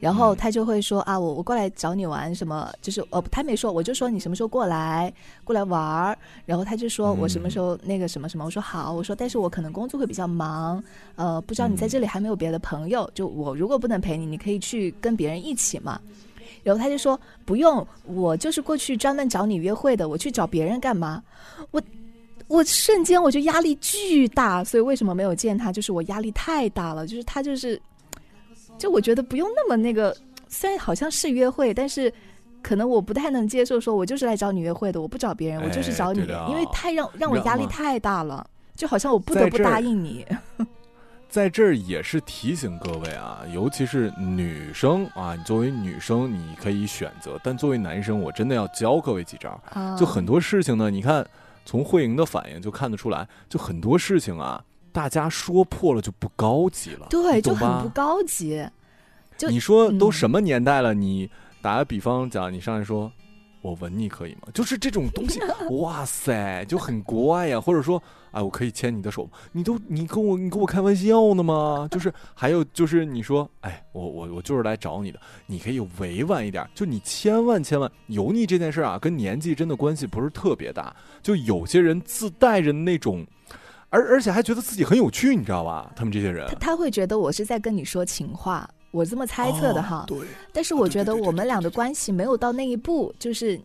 [0.00, 5.12] 然后他就会说啊，我我过来找你玩什么，就是哦，他没说，我就说你什么时候过来
[5.44, 10.82] 过来玩儿，然后他就说我什么时候那个什么什么，我说好，我说但是我可能工作会比较忙，
[11.16, 16.00] 呃，不知道你在这里还没有别的朋友，就我如果不能陪你，你可以去跟别人一起嘛。
[16.62, 21.22] 然后他就说不用，我就是过去专门找你约会的，我去找别人干嘛？
[21.70, 21.80] 我
[22.48, 25.72] 我瞬间我就压力巨大，所以为什么没有见他？
[25.72, 27.80] 就是我压力太大了，就是他就是，
[28.78, 30.16] 就我觉得不用那么那个，
[30.48, 32.12] 虽然好像是约会，但是
[32.62, 40.24] 可能我不太能接受，说我就是来找你约会的，我不找别人，我就是找你，因为太让让我压力太大了，就好像我不得不答应你。
[41.28, 49.60] 在这儿也是提醒各位啊，尤其是女生啊，你作为女生你可以选择，但作为男生，我真的要教各位几招。
[49.72, 51.26] 啊就很多事情呢，你看
[51.66, 58.66] 从慧莹的反应就看得出来，就很多事情啊，大家说破了就不高级了，对，就很不高级。
[59.36, 61.28] 就你说都嗯什么年代了，你
[61.60, 63.12] 打个比方讲，你上来说。
[63.66, 64.42] 我吻你可以吗？
[64.54, 65.40] 就是这种东西，
[65.80, 67.60] 哇塞，就很怪呀。
[67.60, 68.00] 或者说，
[68.30, 69.30] 哎，我可以牵你的手吗？
[69.50, 71.88] 你都你跟我你跟我开玩笑呢吗？
[71.90, 76.64] 就是还有就是你说，哎，我我我就是来找你的，你可以委婉一点。
[76.74, 80.94] 就你千万千万油腻这件事啊，跟年纪真的关系不是特别大。
[81.20, 83.26] 就有些人自带着那种，
[83.90, 85.90] 而而且还觉得自己很有趣，你知道吧？
[85.96, 89.98] 他们这些人他他会觉得我是在跟你说情话，我这么猜测的哈。
[89.98, 90.18] 哦对，
[90.52, 93.60] 但是我觉得我们俩的关系没有到那一步，就是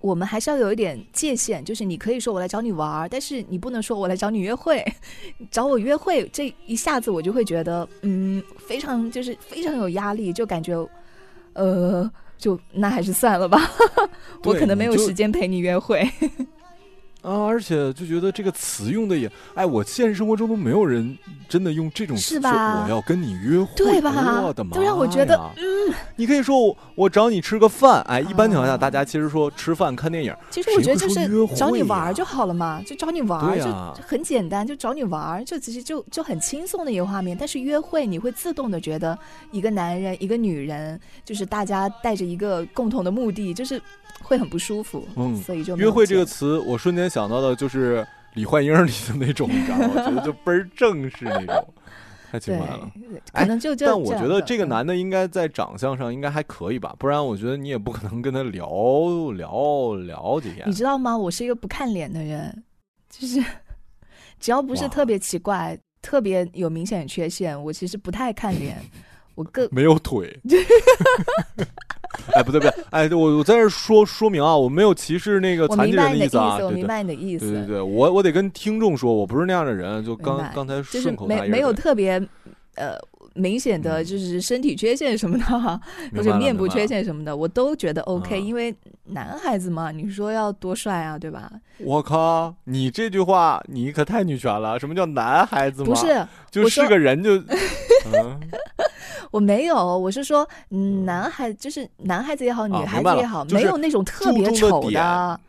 [0.00, 4.84] 我们还是要有一点界限，就是你可以说我来找你玩儿，但是你不能说我来找你约会。
[5.50, 10.88] 找我约会这一下子我就会觉得，嗯，非常就是非常有压力，就感觉，
[11.54, 13.58] 呃，就那还是算了吧，
[14.44, 16.08] 我可能没有时间陪你约会。
[17.22, 21.16] 啊，而且就觉得这个词用的也，哎，我现实生活中都没有人
[21.48, 24.10] 真的用这种词我要跟你约会，对吧
[24.42, 24.76] 我的妈呀！
[24.76, 37.36] 都让我觉得，嗯，你可以说我我找你吃个饭，哎，一般情况下啊大家其实说吃饭看电影，其实我觉得就是找你玩就好了嘛，就找你玩儿就很简单，就找你玩儿，就其实就就很轻松的一个画面。
[37.38, 39.18] 但是约会你会自动的觉得
[39.50, 43.80] 一个男人一个女人，就是大家带着一个共同的目的，就是
[44.22, 45.06] 会很不舒服。
[45.16, 49.90] 嗯所以就约会这个词，我瞬间想到的就是李焕英里的那种，你知道吗？
[49.94, 51.74] 我觉得就倍儿正式那种，
[52.30, 52.90] 太奇怪了。
[53.32, 53.86] 可能就这。
[53.86, 58.68] 但我觉得这个男的应该在长相上应该还可以吧，不然我觉得你也不可能跟他聊
[59.34, 60.68] 聊聊几天。
[60.68, 61.16] 你知道吗？
[61.16, 62.62] 我是一个不看脸的人，
[63.08, 63.42] 就是
[64.38, 68.76] 只要不是特别奇怪、特别有明显的缺陷，我其实不太看脸。
[69.34, 70.38] 我更没有腿。
[72.34, 77.66] 哎，不对不对，哎，我我在这说说明啊，我没有歧视那个残疾人的意思啊，我明白你的意思，对对。
[77.66, 82.20] 对，我我得跟听众说，我不是那样的人，就刚刚才顺口没没有特别
[82.74, 82.96] 呃
[83.34, 85.44] 明显的就是身体缺陷什么的，
[86.16, 88.74] 或者面部缺陷什么的，我都觉得 OK，因为
[89.04, 91.50] 男孩子嘛，你说要多帅啊，对吧？
[91.78, 95.84] 我靠，你这句话你可太女权了，什么叫男孩子？
[95.84, 97.42] 不是，就是个人就。
[99.30, 100.48] 我没有，我是说，
[101.04, 105.40] 男孩就是男孩子也好，女孩子也好，没有那种特别丑的。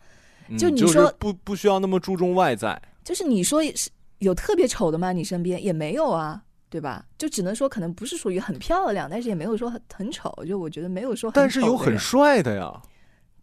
[0.57, 2.79] 就你说不不需要那么注重外在。
[3.03, 5.11] 就是你说是有特别丑的吗？
[5.11, 6.41] 你身边也没有啊，
[6.71, 7.05] 对吧？
[7.19, 10.33] 就只能说可能不是属于很漂亮，但是也没有说很很丑。
[10.47, 11.29] 就我觉得没有说。
[11.31, 12.81] 但是有很帅的呀。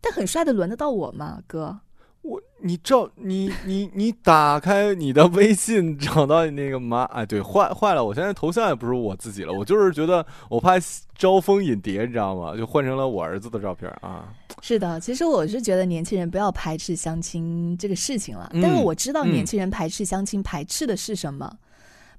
[0.00, 1.78] 但很帅的轮得到我吗，哥？
[2.22, 10.72] 我你照你你你打开你的微信找到你那个妈哎对坏坏了我现在头像也不是我自己了我就是觉得我怕
[11.16, 21.50] 招蜂引蝶你知道吗就换成了我儿子的照片啊是的其实我是觉得年轻人不要排斥相亲这个事情了但是我知道年轻人排斥相亲排斥的是什么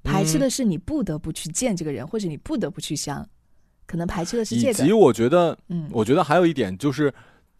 [0.02, 3.28] 排斥的是你不得不去见这个人或者你不得不去相
[3.86, 7.12] 可能排斥的是这个以及我觉得嗯我觉得还有一点就是。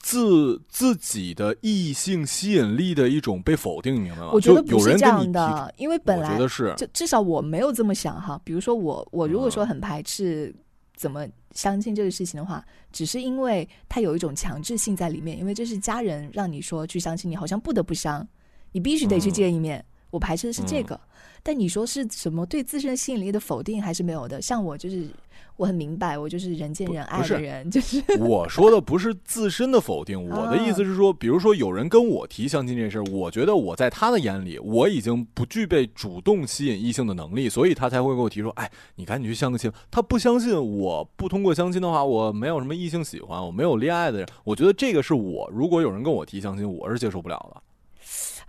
[0.02, 4.30] 自自己的异性吸引力的一种被否定，你明白吗？
[4.32, 8.40] 我觉得不是这样的，因为本来觉得是，就至少我没有这么想哈。
[8.42, 10.54] 比如说我，我如果说很排斥
[10.96, 18.26] 怎么相亲这个事情的话，只是因为他有一种强制性在里面，因为这是家人让你说去相亲，你好像不得不相，
[18.72, 19.84] 你必须得去见一面。
[20.08, 20.98] 我排斥的是这个，
[21.42, 24.40] 但你说是什么对自身吸引力的否定还是没有的？
[24.40, 25.08] 像我就是。
[25.56, 39.70] 我很明白，我就是人见人爱的人，就是我说的不是自身的否定，我的意思是说，比如说有人跟我提相亲这事儿，我觉得我在他的眼里，我已经不具备主动吸引异性的能力，所以他才会给我提说，哎，你赶紧去相个亲。
[39.90, 44.26] 他不相信我不通过相亲的话，我没有什么异性喜欢，我没有恋爱的人。
[44.44, 47.62] 我觉得这个是我，如果有人跟我提相亲，我是接受不了的。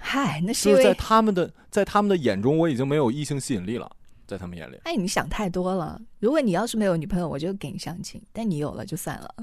[0.02, 3.90] 嗨，那是在他们的在他们的眼中，我已经没有异性吸引力了。
[4.28, 6.02] 在他们眼里，哎，你想太多了。
[6.20, 9.36] 如果你要是没有女朋友，我就给你相亲；但你有了，就算了。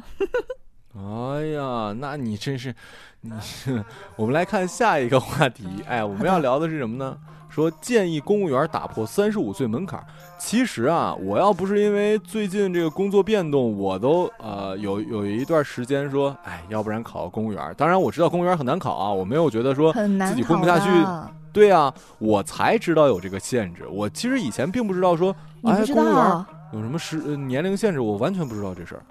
[0.96, 2.74] 哎呀，那你真是，
[3.20, 3.30] 你
[4.16, 5.66] 我们来看下一个话题。
[5.86, 7.18] 哎，我们要聊的是什么呢？
[7.48, 10.04] 说建议公务员打破三十五岁门槛。
[10.38, 17.74] 其实啊，我要不是因为最近这个工作变动，我都呃有有一段时间说，哎，要不然考个公务员。
[17.76, 20.88] 当然我知道公务员很难考啊，我没有觉得说自己混不下去。
[21.52, 23.86] 对啊，我才知道有这个限制。
[23.88, 25.34] 我其实以前并不知道说，
[25.64, 29.02] 哎，公务员有什么时年龄限制，我完全不知道这事儿。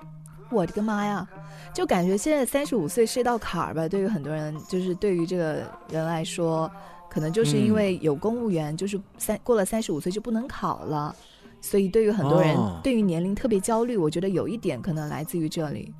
[0.50, 1.28] 我的个妈呀！
[1.74, 3.86] 就感觉现在三十五岁是一道坎儿吧？
[3.90, 6.72] 对于很多人，就是对于这个人来说，
[7.10, 11.16] 可能就是因为有公务员，就是三过了三十五岁就不能考了，
[11.62, 13.98] 所以对于很多人，对于年龄特别焦虑。
[13.98, 15.94] 我觉得有一点可能来自于这里。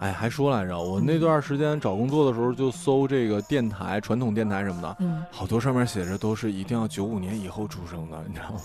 [0.00, 8.60] 哎，还说来着，我那段时间找工作的时候就搜这个电台、传统电台什么的，嗯，好多上面写着都是一定要九五年以后出生的，你知道吗？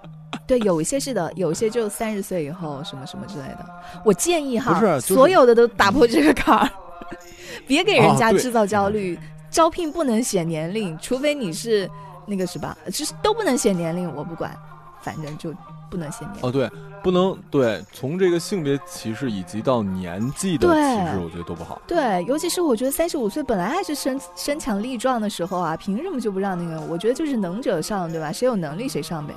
[0.46, 3.66] 对，有一些是的，有一些就三十岁以后什么什么之类的。
[4.04, 6.70] 我建议哈，不是所有的都打破这个坎儿，
[7.66, 9.18] 别给人家制造焦虑。
[9.50, 11.90] 招聘不能写年龄，除非你是
[12.26, 14.56] 那个什么，就是都不能写年龄，我不管，
[15.02, 15.54] 反正就。
[15.90, 16.70] 不能写年龄哦，对，
[17.02, 21.82] 不能对，从这个性别歧视以及到年纪的歧视，我觉得都不好。
[21.84, 26.80] 对，尤其是我觉得三十五岁本来还是身身强力壮的时候啊，凭什么就不让那个？
[26.82, 28.30] 我觉得就是能者上，对吧？
[28.30, 29.34] 谁有能力谁上呗。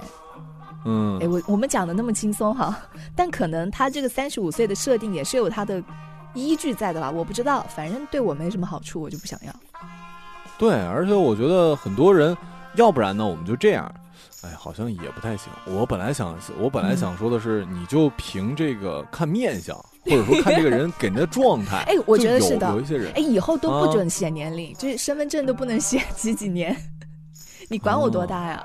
[0.85, 2.77] 嗯，哎，我我们讲的那么轻松哈，
[3.17, 5.81] 但可能他这个三十五岁的设定也是有他的
[6.35, 7.09] 依据在的吧？
[7.09, 9.51] 我不知道，反正对我没什么好处，我就不想要。
[10.63, 12.37] 对，而且我觉得很多人，
[12.75, 13.93] 要不然呢，我们就这样。
[14.43, 15.51] 哎，好像也不太行。
[15.65, 21.83] 我本来想，我本来想说的是，你就凭这个看面相，或者说看这个人给人的状态。
[21.91, 22.69] 哎，我觉得是的。
[22.69, 26.73] 有一些人，哎，以后都不准写年龄，就是身份证都不能写几几年。
[27.67, 28.63] 你管我多大呀？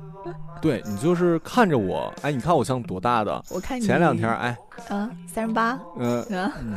[0.60, 3.42] 对你就是看着我，哎，你看我像多大的？
[3.48, 4.54] 我看你前两天，哎，
[4.88, 5.80] 啊，三十八。
[5.98, 6.22] 嗯，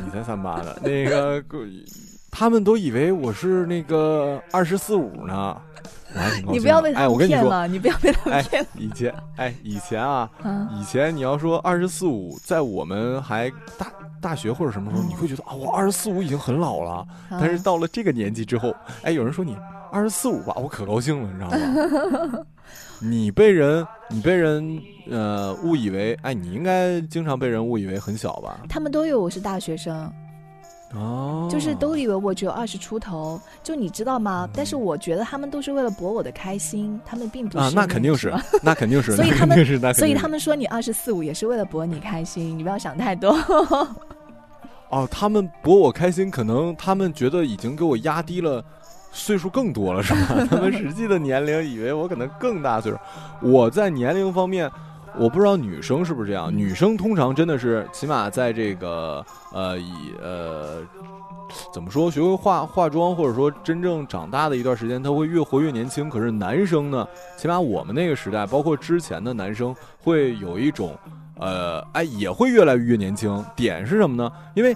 [0.06, 1.42] 你才三八的，那个，
[2.32, 5.56] 他们都以为我是那个二十四五呢。
[6.50, 8.66] 你不要被他骗了，你不要被他骗。
[8.76, 10.28] 以前，哎，以前啊，
[10.72, 17.06] 以前你要说二十四五，在我们还大大学或者什么时候，你会觉得啊，我二十四五已经很老了。
[17.30, 19.56] 但是到了这个年纪之后，哎，有人说你
[19.90, 22.38] 二十四五吧，我可高兴了，你知道吗？
[23.00, 24.80] 你被人你被人
[25.10, 28.60] 呃误以为，哎，你应该经常被人误以为很小吧？
[28.68, 30.12] 他们都以为我是大学生，
[30.94, 34.48] 哦，就是都以为我只有二十出头，就你知道吗？
[34.54, 38.32] 但是我觉得他们都是为了博我的开心，他们并不是啊，那肯定是，
[38.62, 43.36] 那肯定是，所以他们是，所以他们说你二十四五也是为了博你开心，你不要想太多。
[44.90, 48.64] 哦，他们博我开心，可能他们觉得已经给我压低了。
[49.14, 50.46] 岁数更多了是吧？
[50.48, 52.98] 他们实际的年龄以为我可能更大岁数。
[53.42, 54.70] 我在年龄方面，
[55.18, 56.54] 我不知道女生是不是这样。
[56.54, 59.92] 女生通常真的是起码在这个呃以
[60.22, 60.82] 呃
[61.72, 66.08] 怎么说学会化化妆，或者说真正长大的一段时间，她会越活越年轻。
[66.08, 67.06] 可是男生呢，
[67.36, 70.96] 起码我们那个时代，包括之前的男生，会有一种
[71.38, 73.44] 呃哎也会越来越年轻。
[73.54, 74.30] 点是什么呢？
[74.54, 74.74] 因为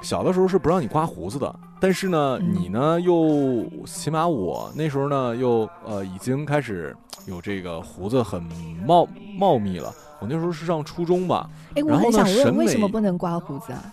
[0.00, 1.54] 小的时候是不让你刮胡子的。
[1.84, 8.42] 但是呢，你呢又起码我那时候呢又呃已经开始有这个胡子很
[8.86, 9.06] 茂
[9.36, 9.92] 茂密了。
[10.18, 11.46] 我那时候是上初中吧。
[11.74, 13.84] 哎，我很想问，为什么不能刮胡子啊？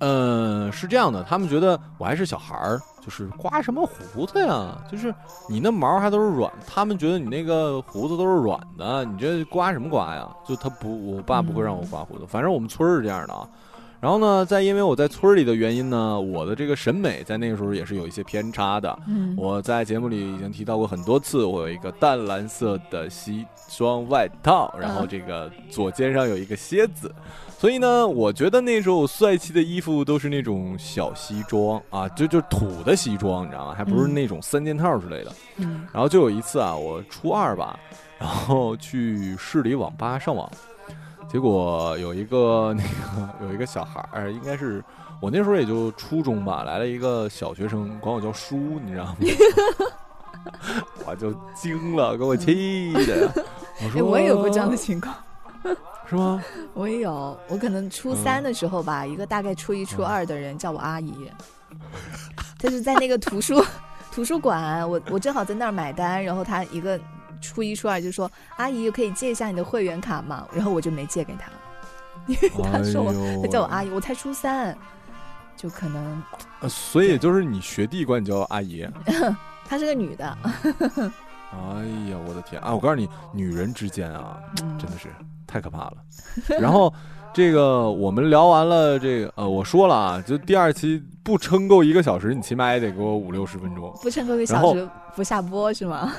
[0.00, 4.76] 嗯，是这样的，他们觉得我还是小孩儿，就是刮什么胡子呀？
[4.90, 5.14] 就是
[5.48, 10.28] 你那毛还都是软，他们觉得你那个胡子都是软的，你这刮什么刮呀？
[10.44, 13.48] 就他不，我爸不会让我刮胡子，反正我们村是这样的啊。
[14.00, 18.98] 然后呢，再因为我在村里的原因呢，我的这个审美在那个时候也是有一些偏差的。
[19.06, 27.14] 嗯，我在节目里已经提到过很多次，我有一个淡蓝色的西装外套，然后这个左肩上有一个蝎子，
[27.58, 33.74] 所以呢，我觉得那时候我帅气的衣服都是那种小西装啊，就就土的西装，你知道吗？
[33.76, 35.32] 还不是那种三件套之类的。
[35.58, 37.78] 嗯，然后就有一次啊，我初二吧，
[38.18, 40.50] 然后去市里网吧上网。
[41.30, 44.82] 结果有一个 那个有一个小孩儿，应该是
[45.20, 49.16] 我那时候也就初中吧，来了一个小学生，管我叫叔，你知道吗？
[51.06, 53.30] 我就惊了，给我气的。
[53.84, 55.14] 我说我也有过这样的情况，
[56.08, 56.42] 是吗？
[56.74, 61.30] 我也有，我可能初三的时候吧，一个大概初一初二的人叫我阿姨，
[62.58, 63.64] 他是在那个图书
[64.10, 66.98] 图书馆，我我正好在那儿买单，然后他一个。
[67.40, 71.50] 初一、初二就说：“阿姨，可以借一下你的会员卡吗？”然后我就没借给他，
[72.26, 74.76] 因为他说我，他叫我阿姨，我才初三，
[75.56, 76.22] 就可能。
[76.60, 78.86] 呃，所以就是你学弟管你叫阿姨，
[79.66, 80.36] 她是个女的。
[81.52, 82.72] 哎呀，我的天啊！
[82.72, 84.38] 我告诉你，女人之间啊，
[84.78, 85.08] 真的是
[85.46, 85.96] 太可怕了。
[86.60, 86.92] 然后
[87.32, 93.92] 这个我们聊完了，这个呃，我说了啊，就第二期不撑够一个小时，你起码也得给我五六十分钟。
[94.00, 96.12] 不撑够一个小时不下播是吗？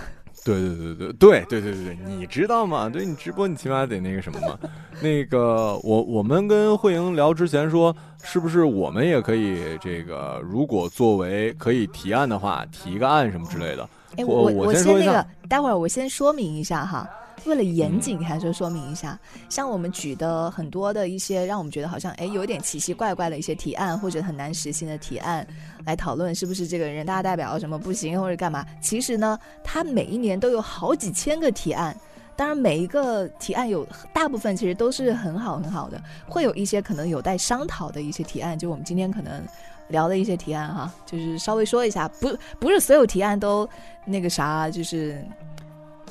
[0.43, 2.89] 对对对对对对对对对，你知道吗？
[2.89, 4.57] 对你直播，你起码得那个什么嘛。
[5.01, 13.87] 那个，我我们跟慧莹聊之前说，是不是我们也可以这个，如果作为可以提案的话，提个案什么之类的。
[14.17, 17.07] 哎，我我先那个，待会儿我先说明一下哈。
[17.45, 19.19] 为了严谨，还是说明一下，
[19.49, 25.45] 像我们举的很多的一些让我们觉得好像哎有点奇奇怪怪的一些提案，或者很难实行的提案，
[25.85, 28.65] 来讨论是不是这个人大代表什么不行或者干嘛？
[28.79, 31.97] 其实呢，他每一年都有好几千个提案，
[32.35, 39.43] 当然每一个提案有大部分其实都是很好很好的，会有一些可能有待商讨的一些提案，就我们今天可能
[39.87, 42.29] 聊的一些提案哈，就是稍微说一下，不
[42.59, 43.67] 不是所有提案都
[44.05, 45.25] 那个啥，就是。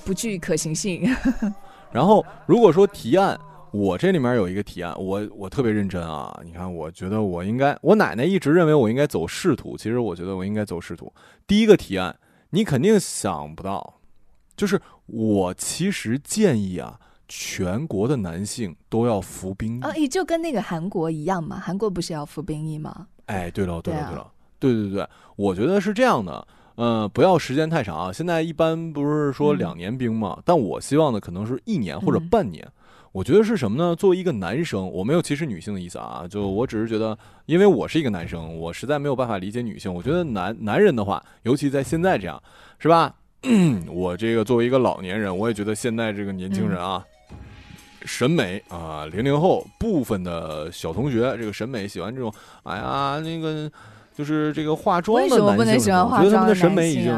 [0.05, 1.09] 不具可行性。
[1.93, 3.39] 然后，如果说提案，
[3.73, 6.37] 我这里面有一个提案，我我特别认真啊。
[6.45, 11.13] 你看，我觉得我应该，我奶奶一直认为我应该走仕途，其实我觉得我应该走仕途。
[11.47, 12.17] 第一个提案，
[12.51, 14.01] 你肯定想不到，
[14.57, 16.99] 就是我其实建议啊，
[17.29, 23.07] 全国的男性都要服兵役啊，也就跟那个韩国一样嘛，韩国不是要服兵役吗？
[23.27, 26.47] 哎，对了，对了，对了，对对对，我觉得是这样的。
[26.83, 28.11] 嗯，不要时间太长啊！
[28.11, 32.67] 现在一般不是说两年兵嘛，但我希望呢，可能是一年或者半年。
[33.13, 33.95] 我觉得是什么呢？
[33.95, 39.93] 作为一个男生，我没有歧视女性的意思啊，就我只是觉得，因为我是一个男生，我实在没有办法理解女性。
[39.93, 42.43] 我觉得男男人的话，尤其在现在这样，
[42.79, 43.15] 是吧？
[43.93, 47.05] 我这个作为一个老年人，我也觉得现在这个年轻人啊，
[48.07, 53.71] 审美啊，零零后部分的小同学，这个审美喜欢这种，哎呀，那个。
[54.21, 57.11] 就是这个化妆的男性，我觉得他们的审美已经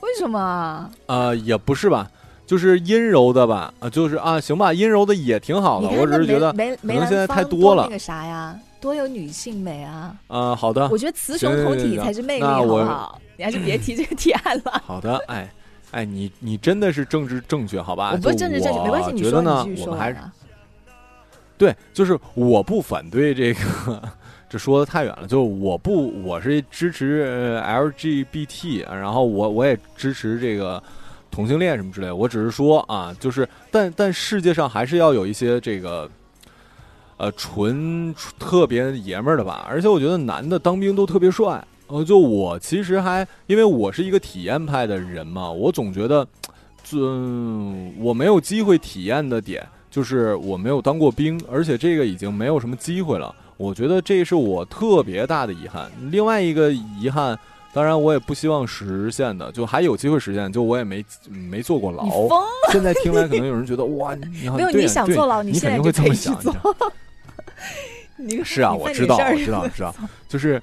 [0.00, 1.34] 为什么啊？
[1.34, 2.10] 也不是吧，
[2.46, 3.74] 就是阴柔的吧？
[3.78, 5.88] 啊，就是啊，行吧，阴柔的也挺好的。
[5.90, 7.82] 我只是觉得可能现在太多了。
[7.84, 10.16] 那个啥呀，多有女性美啊！
[10.28, 10.88] 啊，好的。
[10.88, 13.20] 我觉得雌雄同体才是魅力，好不好？
[13.36, 14.82] 你还是别提这个提案了。
[14.86, 15.52] 好的，哎
[15.90, 18.12] 哎，你你真的是政治正确，好吧？
[18.14, 19.12] 我不是政治正确，没关系。
[19.12, 19.62] 你觉得呢？
[19.84, 20.16] 我们还是
[21.58, 23.60] 对，就是我不反对这个。
[24.50, 25.26] 这说的太远了。
[25.26, 30.82] 就我不，我是支持 LGBT，然后我我也支持这个
[31.30, 32.16] 同性恋什么之类的。
[32.16, 36.10] 我只是说啊，就是但但世界上还是要有一些这个。
[37.22, 41.62] 呃，纯特别爷们儿的吧，而且我觉得男的当兵都特别帅。
[41.88, 46.26] 呃，就我其实还因为我是一个体验派的人嘛，我总觉得，
[46.94, 53.34] 嗯，我没有机会体验的点就是我没有当过兵，而且这个已经没有什么机会了。
[53.60, 55.90] 我觉得这是我特别大的遗憾。
[56.10, 57.38] 另外一个遗憾，
[57.74, 62.08] 当然我也不希望实现的，就还有机会实现，就我也没没坐过牢。
[62.72, 66.34] 现在听来可能有人觉得哇，你 没有你想坐牢， 你现在会这么想。
[68.42, 69.94] 是啊，我知道，我知道，知道，
[70.26, 70.62] 就是，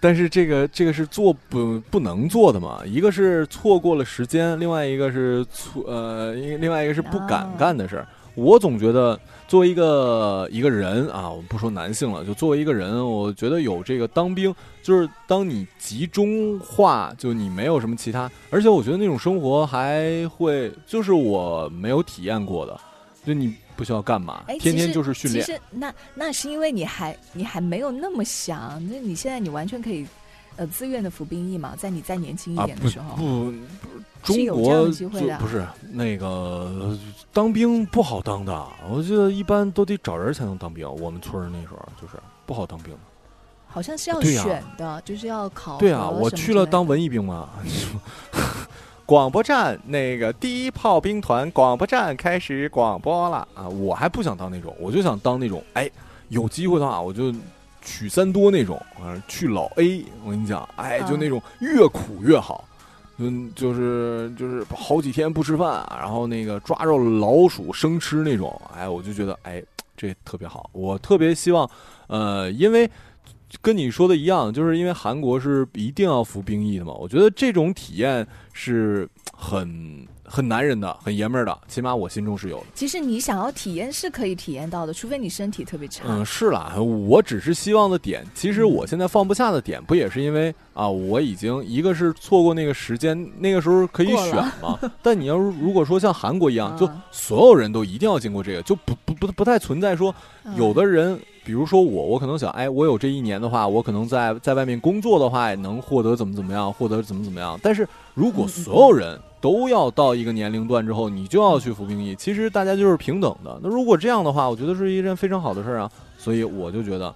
[0.00, 2.80] 但是这个这个是做不不能做的嘛？
[2.86, 8.08] 一个是错过了时间，另外一个是错呃，另外一个是不敢干的事儿。
[8.34, 22.80] 我总觉得作为一个一个人啊，我们不说男性了，就作为一个人，我觉得有这个当兵，就是当你集中化，就你没有什么其他，而且我觉得那种生活还会，就是我没有体验过的，
[23.26, 23.54] 就你。
[23.74, 25.44] 不需要干嘛，天天就是训练。
[25.44, 30.06] 其实那那是因为你还你还没有那么想，那你现在你完全可以，
[30.56, 33.52] 呃，自愿的服兵役嘛，在你再年轻一点的时候，不，
[34.22, 36.96] 中国就不是那个
[37.32, 40.88] 当兵不好当的，我记得一般都得找人才能当兵。
[40.96, 42.14] 我们村那时候就是
[42.46, 42.94] 不好当兵，
[43.66, 45.78] 好像是要选的，就是要考。
[45.78, 47.48] 对啊，我去了当文艺兵嘛。
[49.04, 53.68] 广播站那个第一炮兵团广播站开始广播了啊！
[53.68, 55.90] 我还不想当那种，我就想当那种，哎，
[56.28, 57.34] 有机会的话我就
[57.82, 60.04] 取三多那种，啊，去老 A。
[60.24, 62.66] 我跟你讲，哎，就那种越苦越好，
[63.18, 69.62] 嗯，就是就是好几天不吃饭，然后那个抓着老鼠生吃那种，哎，我就觉得哎，
[69.96, 70.70] 这特别好。
[70.72, 71.68] 我特别希望，
[72.06, 72.90] 呃，因为。
[73.60, 76.94] 跟你说的一样，就是因为韩国是一定要服兵役的嘛。
[76.94, 82.64] 我觉得这种体验是很很男人的，很爷们儿的，起码我心中是有的。
[82.74, 86.04] 其实你想要体验是可以体验到的，除非你身体特别差。
[86.08, 94.78] 嗯，是啦，我只是希望的点，其实我现在放不下的点，不也是因为啊，我已经一个是错过那个时间，那个时候可以选嘛。
[95.02, 100.14] 但你要如果说像韩国一样，就所有人都一定要经过这个，就不不不不太存在说
[100.56, 101.20] 有的人。
[101.44, 107.58] 比如说我，我可能想，哎，我有这一年的话，我可能在在外面工作的话，能获得怎么怎么样，获得怎么怎么样。
[107.60, 113.58] 但是如果所有人都要到一个年龄段之后，你就要去服兵役，其实大家就是平等的。
[113.60, 115.90] 那如果这样的话，我觉得是一件非常好的事儿啊。
[116.16, 117.12] 所以我就觉得，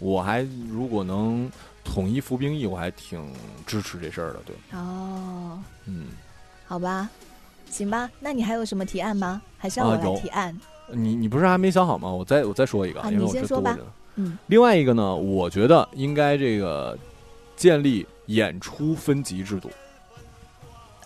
[0.00, 1.48] 我还如果能
[1.84, 3.24] 统一服兵役，我还挺
[3.64, 4.40] 支持这事儿的。
[4.44, 5.56] 对，哦，
[5.86, 6.06] 嗯，
[6.66, 7.08] 好吧，
[7.70, 9.40] 行吧，那你还有什么提案吗？
[9.56, 10.60] 还是要我来提案？
[10.90, 12.10] 你你不是还没想好吗？
[12.10, 13.78] 我再我再说一个，因为我先说吧。
[14.16, 16.98] 嗯，另外一个呢，我觉得应该这个
[17.54, 19.70] 建立演出分级制度。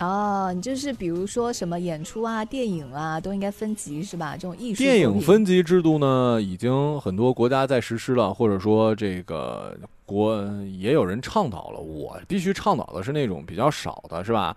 [0.02, 4.32] 哦，你就是比如说什么演出啊、电影啊，都应该分级是吧？
[4.34, 10.44] 这种艺术电影分级制度呢，已经很多国家在实施了，或者说这个国
[10.78, 11.78] 也有人倡导了。
[11.78, 14.56] 我必须倡导的是那种比较少的，是吧？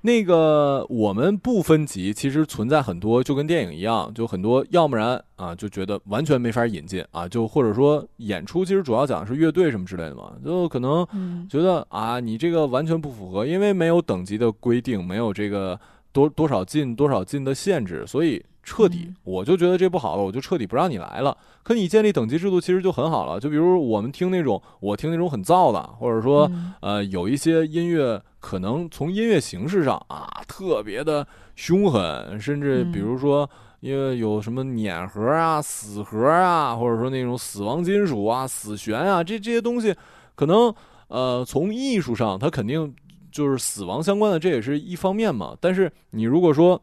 [0.00, 11.06] 那个我们不分级，其实存在很多，就跟电影一样，就很多，要不然啊就觉得完全没法引进啊，就或者说演出其实主要讲的是乐队什么之类的嘛，就可能
[11.48, 15.78] 觉得啊你这个完全不符合，因为没有等级的规定，没有这个
[16.12, 18.44] 多多少进多少进的限制，所以。
[18.64, 21.34] 彻底，我就觉得这不好了，我就彻底不让你来了。
[21.62, 23.40] 可你建立等级制度，其实就很好了。
[23.40, 26.50] 就比如我们听那种，我听那种很燥的，或者说，
[26.82, 31.26] 呃，有一些音乐可能从音乐形式上啊，特别的
[31.56, 33.48] 凶狠，甚至比如说，
[33.80, 39.94] 因为有什么碾核啊、死核啊，或者说那种死亡金属啊、死弦啊，这这些东西，
[40.34, 40.72] 可能
[41.08, 42.94] 呃，从艺术上它肯定
[43.32, 45.56] 就是死亡相关的，这也是一方面嘛。
[45.60, 46.80] 但是你如果说，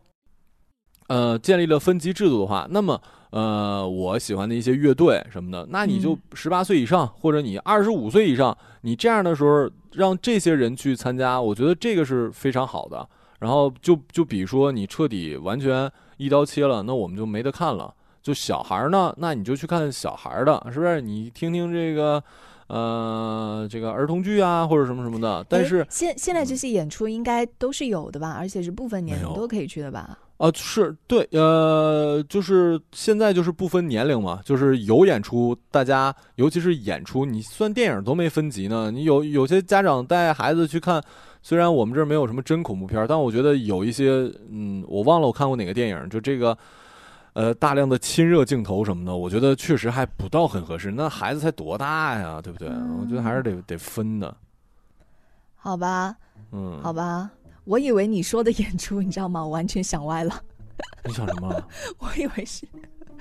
[1.07, 2.99] 呃，建立了分级制度的话，那么，
[3.29, 13.09] 呃，我喜欢的一些乐队什么的，那你就十八岁以上，或者你二十五岁以上，你这样的时候让这些人去参加，我觉得这个是非常好的。
[13.39, 17.91] 然后就就比如说你彻底完全一刀切了，那我们就没得看了。
[18.21, 21.01] 就小孩呢，那你就去看小孩的，是不是？
[21.01, 22.23] 你听听这个，
[22.67, 23.34] 呃，
[23.67, 25.45] 这个儿童剧啊，或者什么什么的。
[25.49, 28.35] 但是现现在这些演出应该都是有的吧？
[28.37, 30.17] 而且是不分年龄都可以去的吧？
[30.37, 38.91] 啊，是对，呃，就是现在就是不分年龄嘛，就是有演出，大家尤其是演出，你算电影都没分级呢。
[38.91, 41.01] 你有有些家长带孩子去看，
[41.41, 46.57] 虽然我们这儿没有什么真恐怖片，但我觉得有一些，嗯，我忘了我看过哪个电影，就这个，
[47.35, 50.89] 呃大量的亲热镜头什么的，我觉得确实还不到很合适。
[50.91, 52.67] 那孩子才多大呀，对不对？
[52.69, 54.35] 嗯我觉得还是得得分的。
[55.55, 56.15] 好吧，
[56.51, 57.29] 嗯，好吧，
[57.65, 59.43] 我以为你说的演出，你知道吗？
[59.43, 60.33] 我完全想歪了，
[61.03, 61.63] 你想什么？
[61.99, 62.67] 我以为是，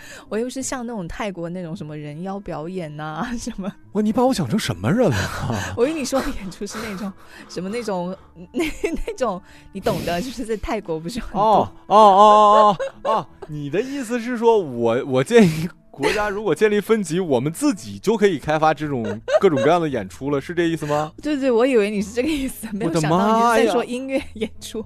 [0.28, 5.16] 我又是像那种泰国那种什么人妖表演呐、什么，我，你把我想成什么人了？
[5.16, 7.12] 啊我以为你说的演出是那种
[7.48, 8.16] 什么那种
[8.52, 8.64] 那
[9.06, 9.40] 那种
[9.72, 13.26] 你懂的，就是在泰国不是很多哦哦哦哦哦！
[13.48, 21.12] 你的意思是说我我建议国家如果建立分级，我们自己就可以开发这种各种各样的演出了，是这意思吗？
[21.22, 24.84] 对对，我以为你是这个意思，没有想到你在说音乐演出。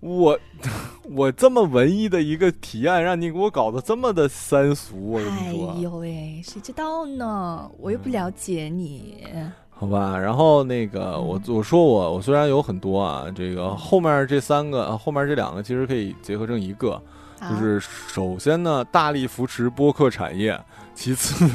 [0.00, 0.38] 我
[1.10, 5.70] 我这么文艺的一个提案，让你给我搞得这么的三俗，我跟哎你说。
[5.70, 7.70] 哎呦喂，谁知道呢？
[7.78, 9.24] 我又不了解你。
[9.70, 16.92] 好吧，然后那个我我说我我虽然有很多啊，这个后面这三个啊后面这两个其实可以结合成一个，
[17.38, 20.58] 啊就是首先呢大力扶持播客产业，
[20.96, 21.52] 其次呢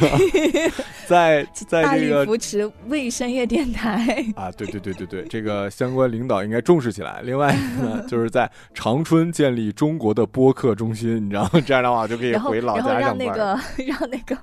[1.07, 4.23] 在 在大这个力扶持卫生业电台。
[4.35, 7.21] 啊对对对对对，这个相关领导应该重视起来。
[7.23, 11.59] 另外呢， 就是在长春建立中国的播客中心，你知道吗？
[11.65, 13.27] 这样的话就可以然后，回老然后家上班。
[13.27, 14.37] 让那个 让那个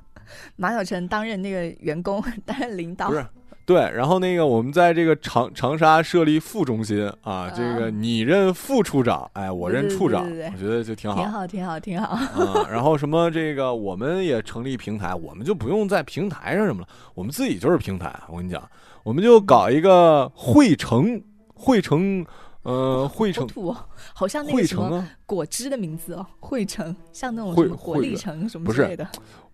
[0.57, 3.15] 马小晨担任那个员工，担任领导不。
[3.15, 3.25] 是
[3.69, 12.15] 对，然后那个我们在这个长长沙设立副中心啊，这个你任副处长，哎，我任处长，对对对我觉得就挺好挺好，挺好，挺好。
[12.15, 12.67] 啊。
[12.73, 18.11] 然后什么这个我们也成立平台，我们就不用在平台上什么了，我们自己就是平台。
[18.31, 18.67] 我跟你讲，
[19.03, 21.23] 我们就搞一个汇成，
[21.55, 22.25] 汇成，
[22.63, 23.43] 呃，汇成。
[23.43, 23.77] 好土哦，
[24.15, 25.07] 好像那个什么！
[25.27, 29.07] 果汁的名字哦，汇成，像那种汇什么果汇粒橙什么之类的，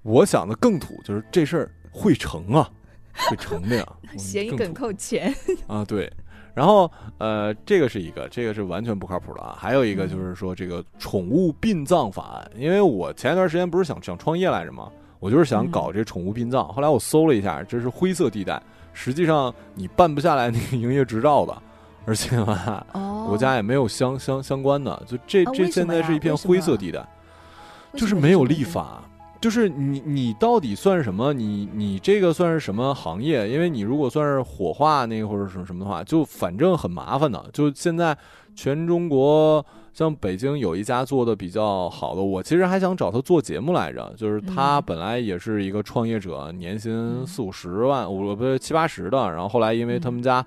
[0.02, 2.70] 我想的更土，就是这事儿汇成啊，
[3.14, 3.86] 会成的呀。
[4.12, 5.34] 我谐音梗更扣钱。
[5.66, 6.12] 啊，对。
[6.54, 6.88] 然后
[7.18, 9.56] 呃，这个是一个，这个是完全不靠谱的啊。
[9.58, 14.88] 还有一个嗯就是说这个宠物殡葬法案，因为我前一段时间不是想想创业来着吗？
[15.18, 18.62] 我就是想搞这宠物殡葬，后来我搜了一下，这是灰色地带，
[18.92, 21.62] 实际上你办不下来那个营业执照的，
[22.04, 27.04] 而且吧，哦，国家也没有相相相关的，就这啊这现在是一片灰色地带。
[27.96, 28.44] 就是没有。
[28.44, 29.02] 立法，
[29.44, 31.30] 就是你你到底算什么？
[31.34, 33.46] 你你这个算是什么行业？
[33.46, 37.44] 因为你如果算是火化那个或者什么什么的话，就反正很麻烦的。
[37.52, 38.16] 就现在
[38.56, 44.14] 全中国，像北京有一家做的比较好的，我其实还想找他做节目来着。
[44.16, 50.42] 就是他嗯本来也是一个创业者，年薪嗯四五十万，我不是七八十的，然后后来因为他嗯们家。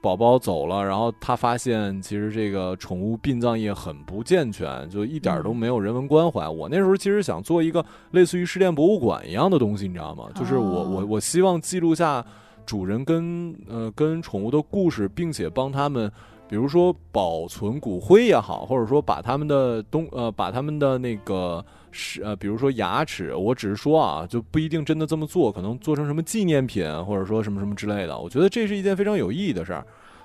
[0.00, 6.48] 宝宝走了，然后他发现其实这个宠物殡葬业很不健全，就一点儿都嗯没有人文关怀。
[6.48, 10.28] 我那时候其实想做一个类似于失恋博物馆一样的东西，你知道吗？
[10.34, 12.24] 就是我我哦我希望记录下
[12.64, 16.10] 主人跟呃跟宠物的故事，并且帮他们，
[16.48, 21.64] 比如说保存骨灰也好，或者说把他们的东呃把他们的那个
[21.96, 28.16] 是呃比如说牙齿，我只是说啊，就不一定真的这么做，可能做成什么纪念品，或者说什么什么之类的。
[28.16, 29.84] 我觉得这是一件非常有意义的事儿。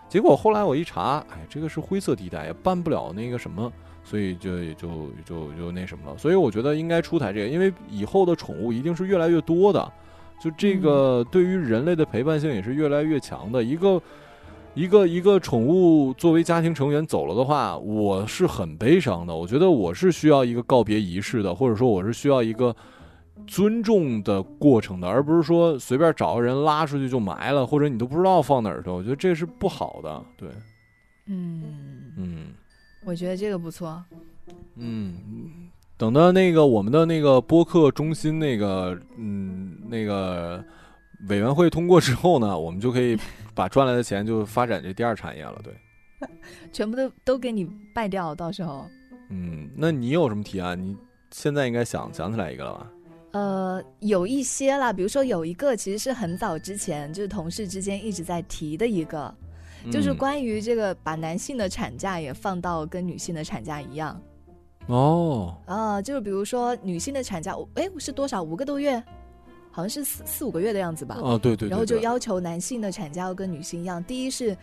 [0.09, 3.72] 结果后来我一查，哎，这个是灰色地带，也办不了那个什么，
[4.03, 6.17] 所以就也就就就那什么了。
[6.17, 9.91] 所以我觉得应该出台这个，因为以后的宠物一定是越来越多的，
[10.43, 13.63] 就这个对于人类的陪伴性也是越来越强的。
[13.63, 14.01] 一个
[14.74, 19.36] 一个一个宠物作为家庭成员走了的话，我是很悲伤的。
[19.36, 22.76] 我觉得我是需要一个告别仪式的，或者说我是需要一个。
[23.47, 28.89] 尊重的过程的，而不是说随便找个人拉出去就埋了，或者你都不知道放哪儿去。
[28.89, 30.24] 我觉得这是不好的。
[30.38, 30.47] 对，
[31.26, 32.38] 嗯，嗯
[33.03, 34.01] 我觉得这个不错。
[34.76, 35.15] 嗯，
[35.97, 40.63] 等到那个我们的那个播客中心那个嗯那个
[41.28, 43.17] 委员会通过之后呢，我们就可以
[43.54, 45.62] 把赚来的钱就发展这第二产业了。
[45.64, 45.74] 对，
[46.72, 48.88] 全部都都给你败掉，到时候。
[49.30, 50.78] 嗯，那你有什么提案？
[50.82, 50.97] 你
[51.32, 52.91] 现在应该想想起来一个了吧？
[53.32, 59.34] 呃，有一些啦，比如说有一个其实是很早之前就是同事之间一直在提的一个，
[59.89, 64.22] 就是嗯关于这个把男性的产假也放到跟女性的产假一样。
[64.88, 68.43] 哦，啊，就是比如说女性的产假，哎是多少？
[68.43, 69.02] 五个多月，
[69.72, 71.17] 好像是四四五个月的样子吧。
[71.22, 74.55] 哦，对对对然后就要求男性的产假要跟女性一样，第一是，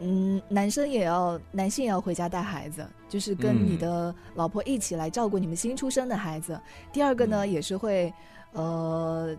[0.00, 6.60] 嗯，男生也要男性也要回家带孩子，就是跟你嗯的老婆一起来照顾你们新出生的孩子。
[6.92, 8.12] 第二个呢，嗯也是会，
[8.52, 9.36] 呃。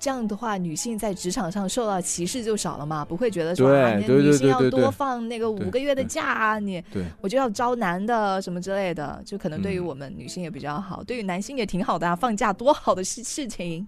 [0.00, 13.84] 这样的话，女性在职场上受到歧视就少了嘛，不会觉得说啊，女性要多放那个五个月的假啊，你对，我就要招男的什么之类的，就可能对于嗯我们女性也比较好，对于男性也挺好的啊，放假多好的事事情。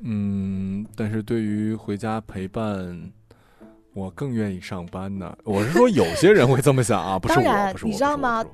[0.00, 3.12] 嗯，但是对于回家陪伴，
[3.92, 5.36] 我更愿意上班呢。
[5.44, 8.44] 我是说，有些人会这么想啊， 不是我，当然不是我，你知道吗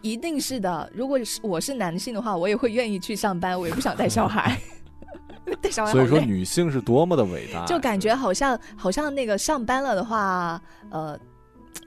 [0.00, 0.90] 一定是的。
[0.94, 4.58] 如果是我是男性的话，我也会愿意去上班，我也不想带小孩。
[5.62, 11.16] 带小孩所以说，女性是多么的伟大，就感觉好像好像那个上班了的话，呃，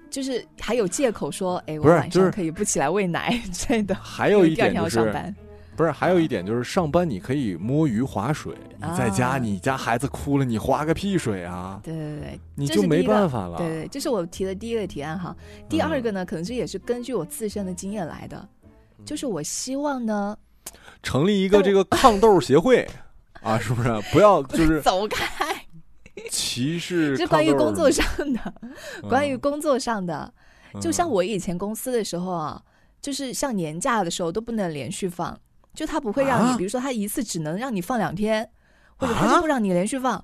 [0.09, 3.93] 就是还有借口说，哎，我晚上可以不起来喂奶之类的。
[3.95, 5.11] 还有一点 就是。
[5.79, 5.85] 班。
[5.85, 11.79] 不是，还有一点就是上班你可以摸鱼划水，你在家你家孩子哭了，你划个屁水啊？
[11.81, 13.57] 对对对，你就没办法了。
[13.57, 15.33] 对对，这是我提的第一个提案哈。
[15.69, 18.47] 第二个呢，可能这也是根据我自身的经验来的，
[19.05, 20.37] 就是我希望呢，
[21.01, 22.85] 成立一个这个抗痘协会
[23.41, 23.89] 啊，是不是？
[24.11, 25.65] 不要就是 走开，
[26.29, 27.15] 歧视。
[27.15, 28.53] 是关于工作上的，
[29.07, 30.33] 关于工作上的，
[30.81, 32.61] 就像我以前公司的时候啊，
[33.01, 35.39] 就是像年假的时候都不能连续放。
[35.73, 38.49] 就他不会让你，比如说他一次只能让你放两天，
[38.97, 40.23] 或者他就不让你连续放。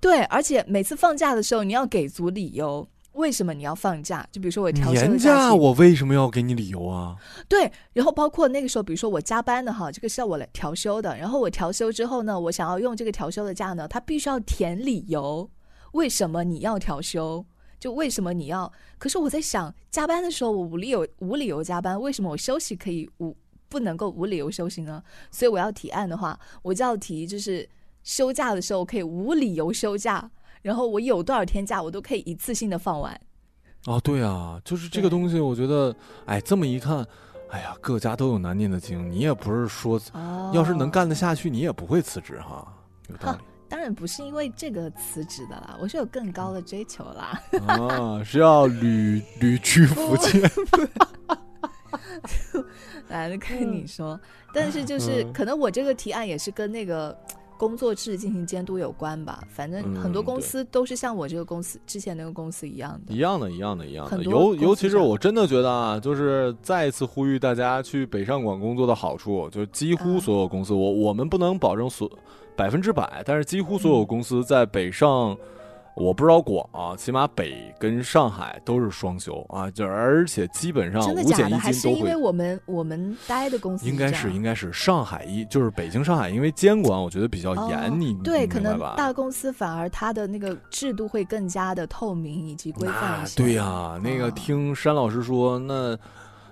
[0.00, 4.26] 对，而且每次放假的时候你要给足理由，为什么你要放假？
[4.30, 7.16] 就比如说我调休年假，我为什么要给你理由啊？
[7.48, 11.16] 对，然后包括那个时候，比如说我加班的哈，这个是要我来调休的。
[11.16, 15.50] 然后我调休之后呢，我想要用这个调休的假呢，他必须要填理由，
[15.92, 17.44] 为什么你要调休？
[17.78, 18.70] 就为什么你要？
[18.98, 23.36] 可是我在想，加班的时候我无理由无理由加班，为什么我休息可以无？
[23.68, 27.68] 不能够无理由休息呢，所以我要提案的话，我就要提就是
[28.02, 30.30] 休假的时候可以无理由休假，
[30.62, 33.20] 然后我有多少天假我都可以一次性的放完。
[33.86, 35.94] 哦，对啊，就是这个东西，我觉得，
[36.24, 37.06] 哎，这么一看，
[37.50, 40.00] 哎呀，各家都有难念的经，你也不是说，
[40.52, 42.66] 要是能干得下去，你也不会辞职哈，
[43.08, 43.38] 有道理。
[43.68, 47.40] 当然不是因为这个辞职的啦，我是有更高的追求啦。
[47.66, 50.42] 啊，是要旅旅居福建。
[53.08, 54.18] 来跟你说，
[54.52, 57.16] 但是就是可能我这个提案也是跟那个
[57.56, 59.42] 工作制进行监督有关吧。
[59.48, 64.22] 反正很多公司都是像我这个公司之前那个公司一样的，一样的，一样的，一样的。
[64.24, 72.10] 尤尤其是我真的觉得啊，就是再一次呼吁大家去北上广工作的好处，就是几乎所有公司，我我们不能保证所
[72.54, 75.36] 百分之百，但是几乎所有公司在北上。
[75.96, 81.58] 我不知道广啊，起码北跟上海都是双休啊，就而且基本上五险一金都会。
[81.58, 93.42] 还是因为我们我们待的公司应该是应该是上海一就是北京上海，因为监管我觉得比较严，你对可能大公司反而它的那个制度会更加的透明以及规范一些。
[93.42, 95.98] 对呀，那个听山老师说那。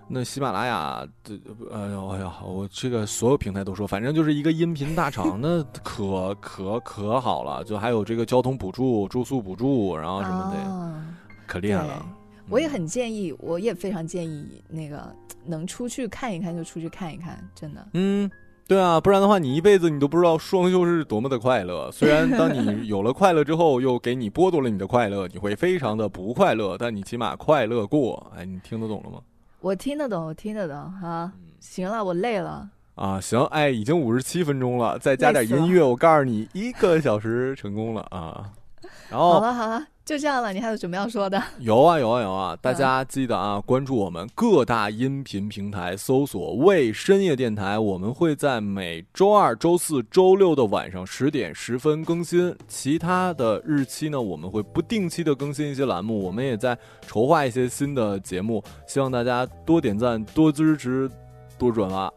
[0.07, 1.35] 那喜马拉雅，这
[1.73, 11.05] 哎呦哎呀，我这个所有平台都说，反正就是一个音频大厂，那可可可好了，就还有这个交通补助、住宿补助，然后什么的，
[11.47, 12.07] 可厉害了。
[12.51, 15.11] 我也很建议，我也非常建议，那个
[15.47, 17.89] 能出去看一看就出去看一看，真的。
[17.95, 18.31] 嗯，
[18.69, 21.91] 对啊，不然的话，你一辈子你都不知道双休是多么的快乐。
[21.91, 28.31] 虽然当你 有了快乐之后，又给你剥夺了你的快乐，你会非常的不快乐，但你起码快乐过。
[28.37, 29.19] 哎，你听得懂了吗？
[29.65, 31.33] 我听得懂，我听得懂哈。
[31.59, 33.19] 行了，我累了啊。
[33.19, 38.53] 行，哎，已经五十七分钟了，再加点音乐，我告诉你，一个小时成功了啊。
[39.09, 39.87] 然后好了好了。
[40.05, 41.43] 就这样了，你还有什么要说的？
[41.61, 42.55] 有啊有啊有啊！
[42.61, 47.79] 大家记得啊，关注我们各大音频平台，搜索“为深夜电台”。
[47.81, 56.23] 我们会在每周二、周四周六的晚上十点十分更新，其他的日期呢，我们会不定期的更新一些栏目。
[56.23, 56.77] 我们也在
[57.07, 61.11] 筹划一些新的节目，希望大家多点赞、多支持、
[61.57, 61.97] 多转发。
[61.97, 62.13] 啊，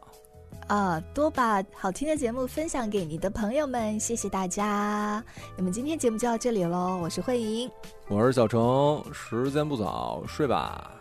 [1.13, 5.23] 多把好听的节目分享给你的朋友们，谢谢大家。
[5.57, 7.69] 那么今天节目就到这里喽，我是慧莹，
[8.07, 10.91] 我是小程，时间不早，睡吧，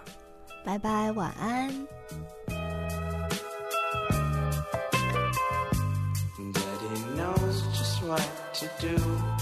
[0.65, 1.87] 拜拜，晚安。
[8.57, 9.36] tricks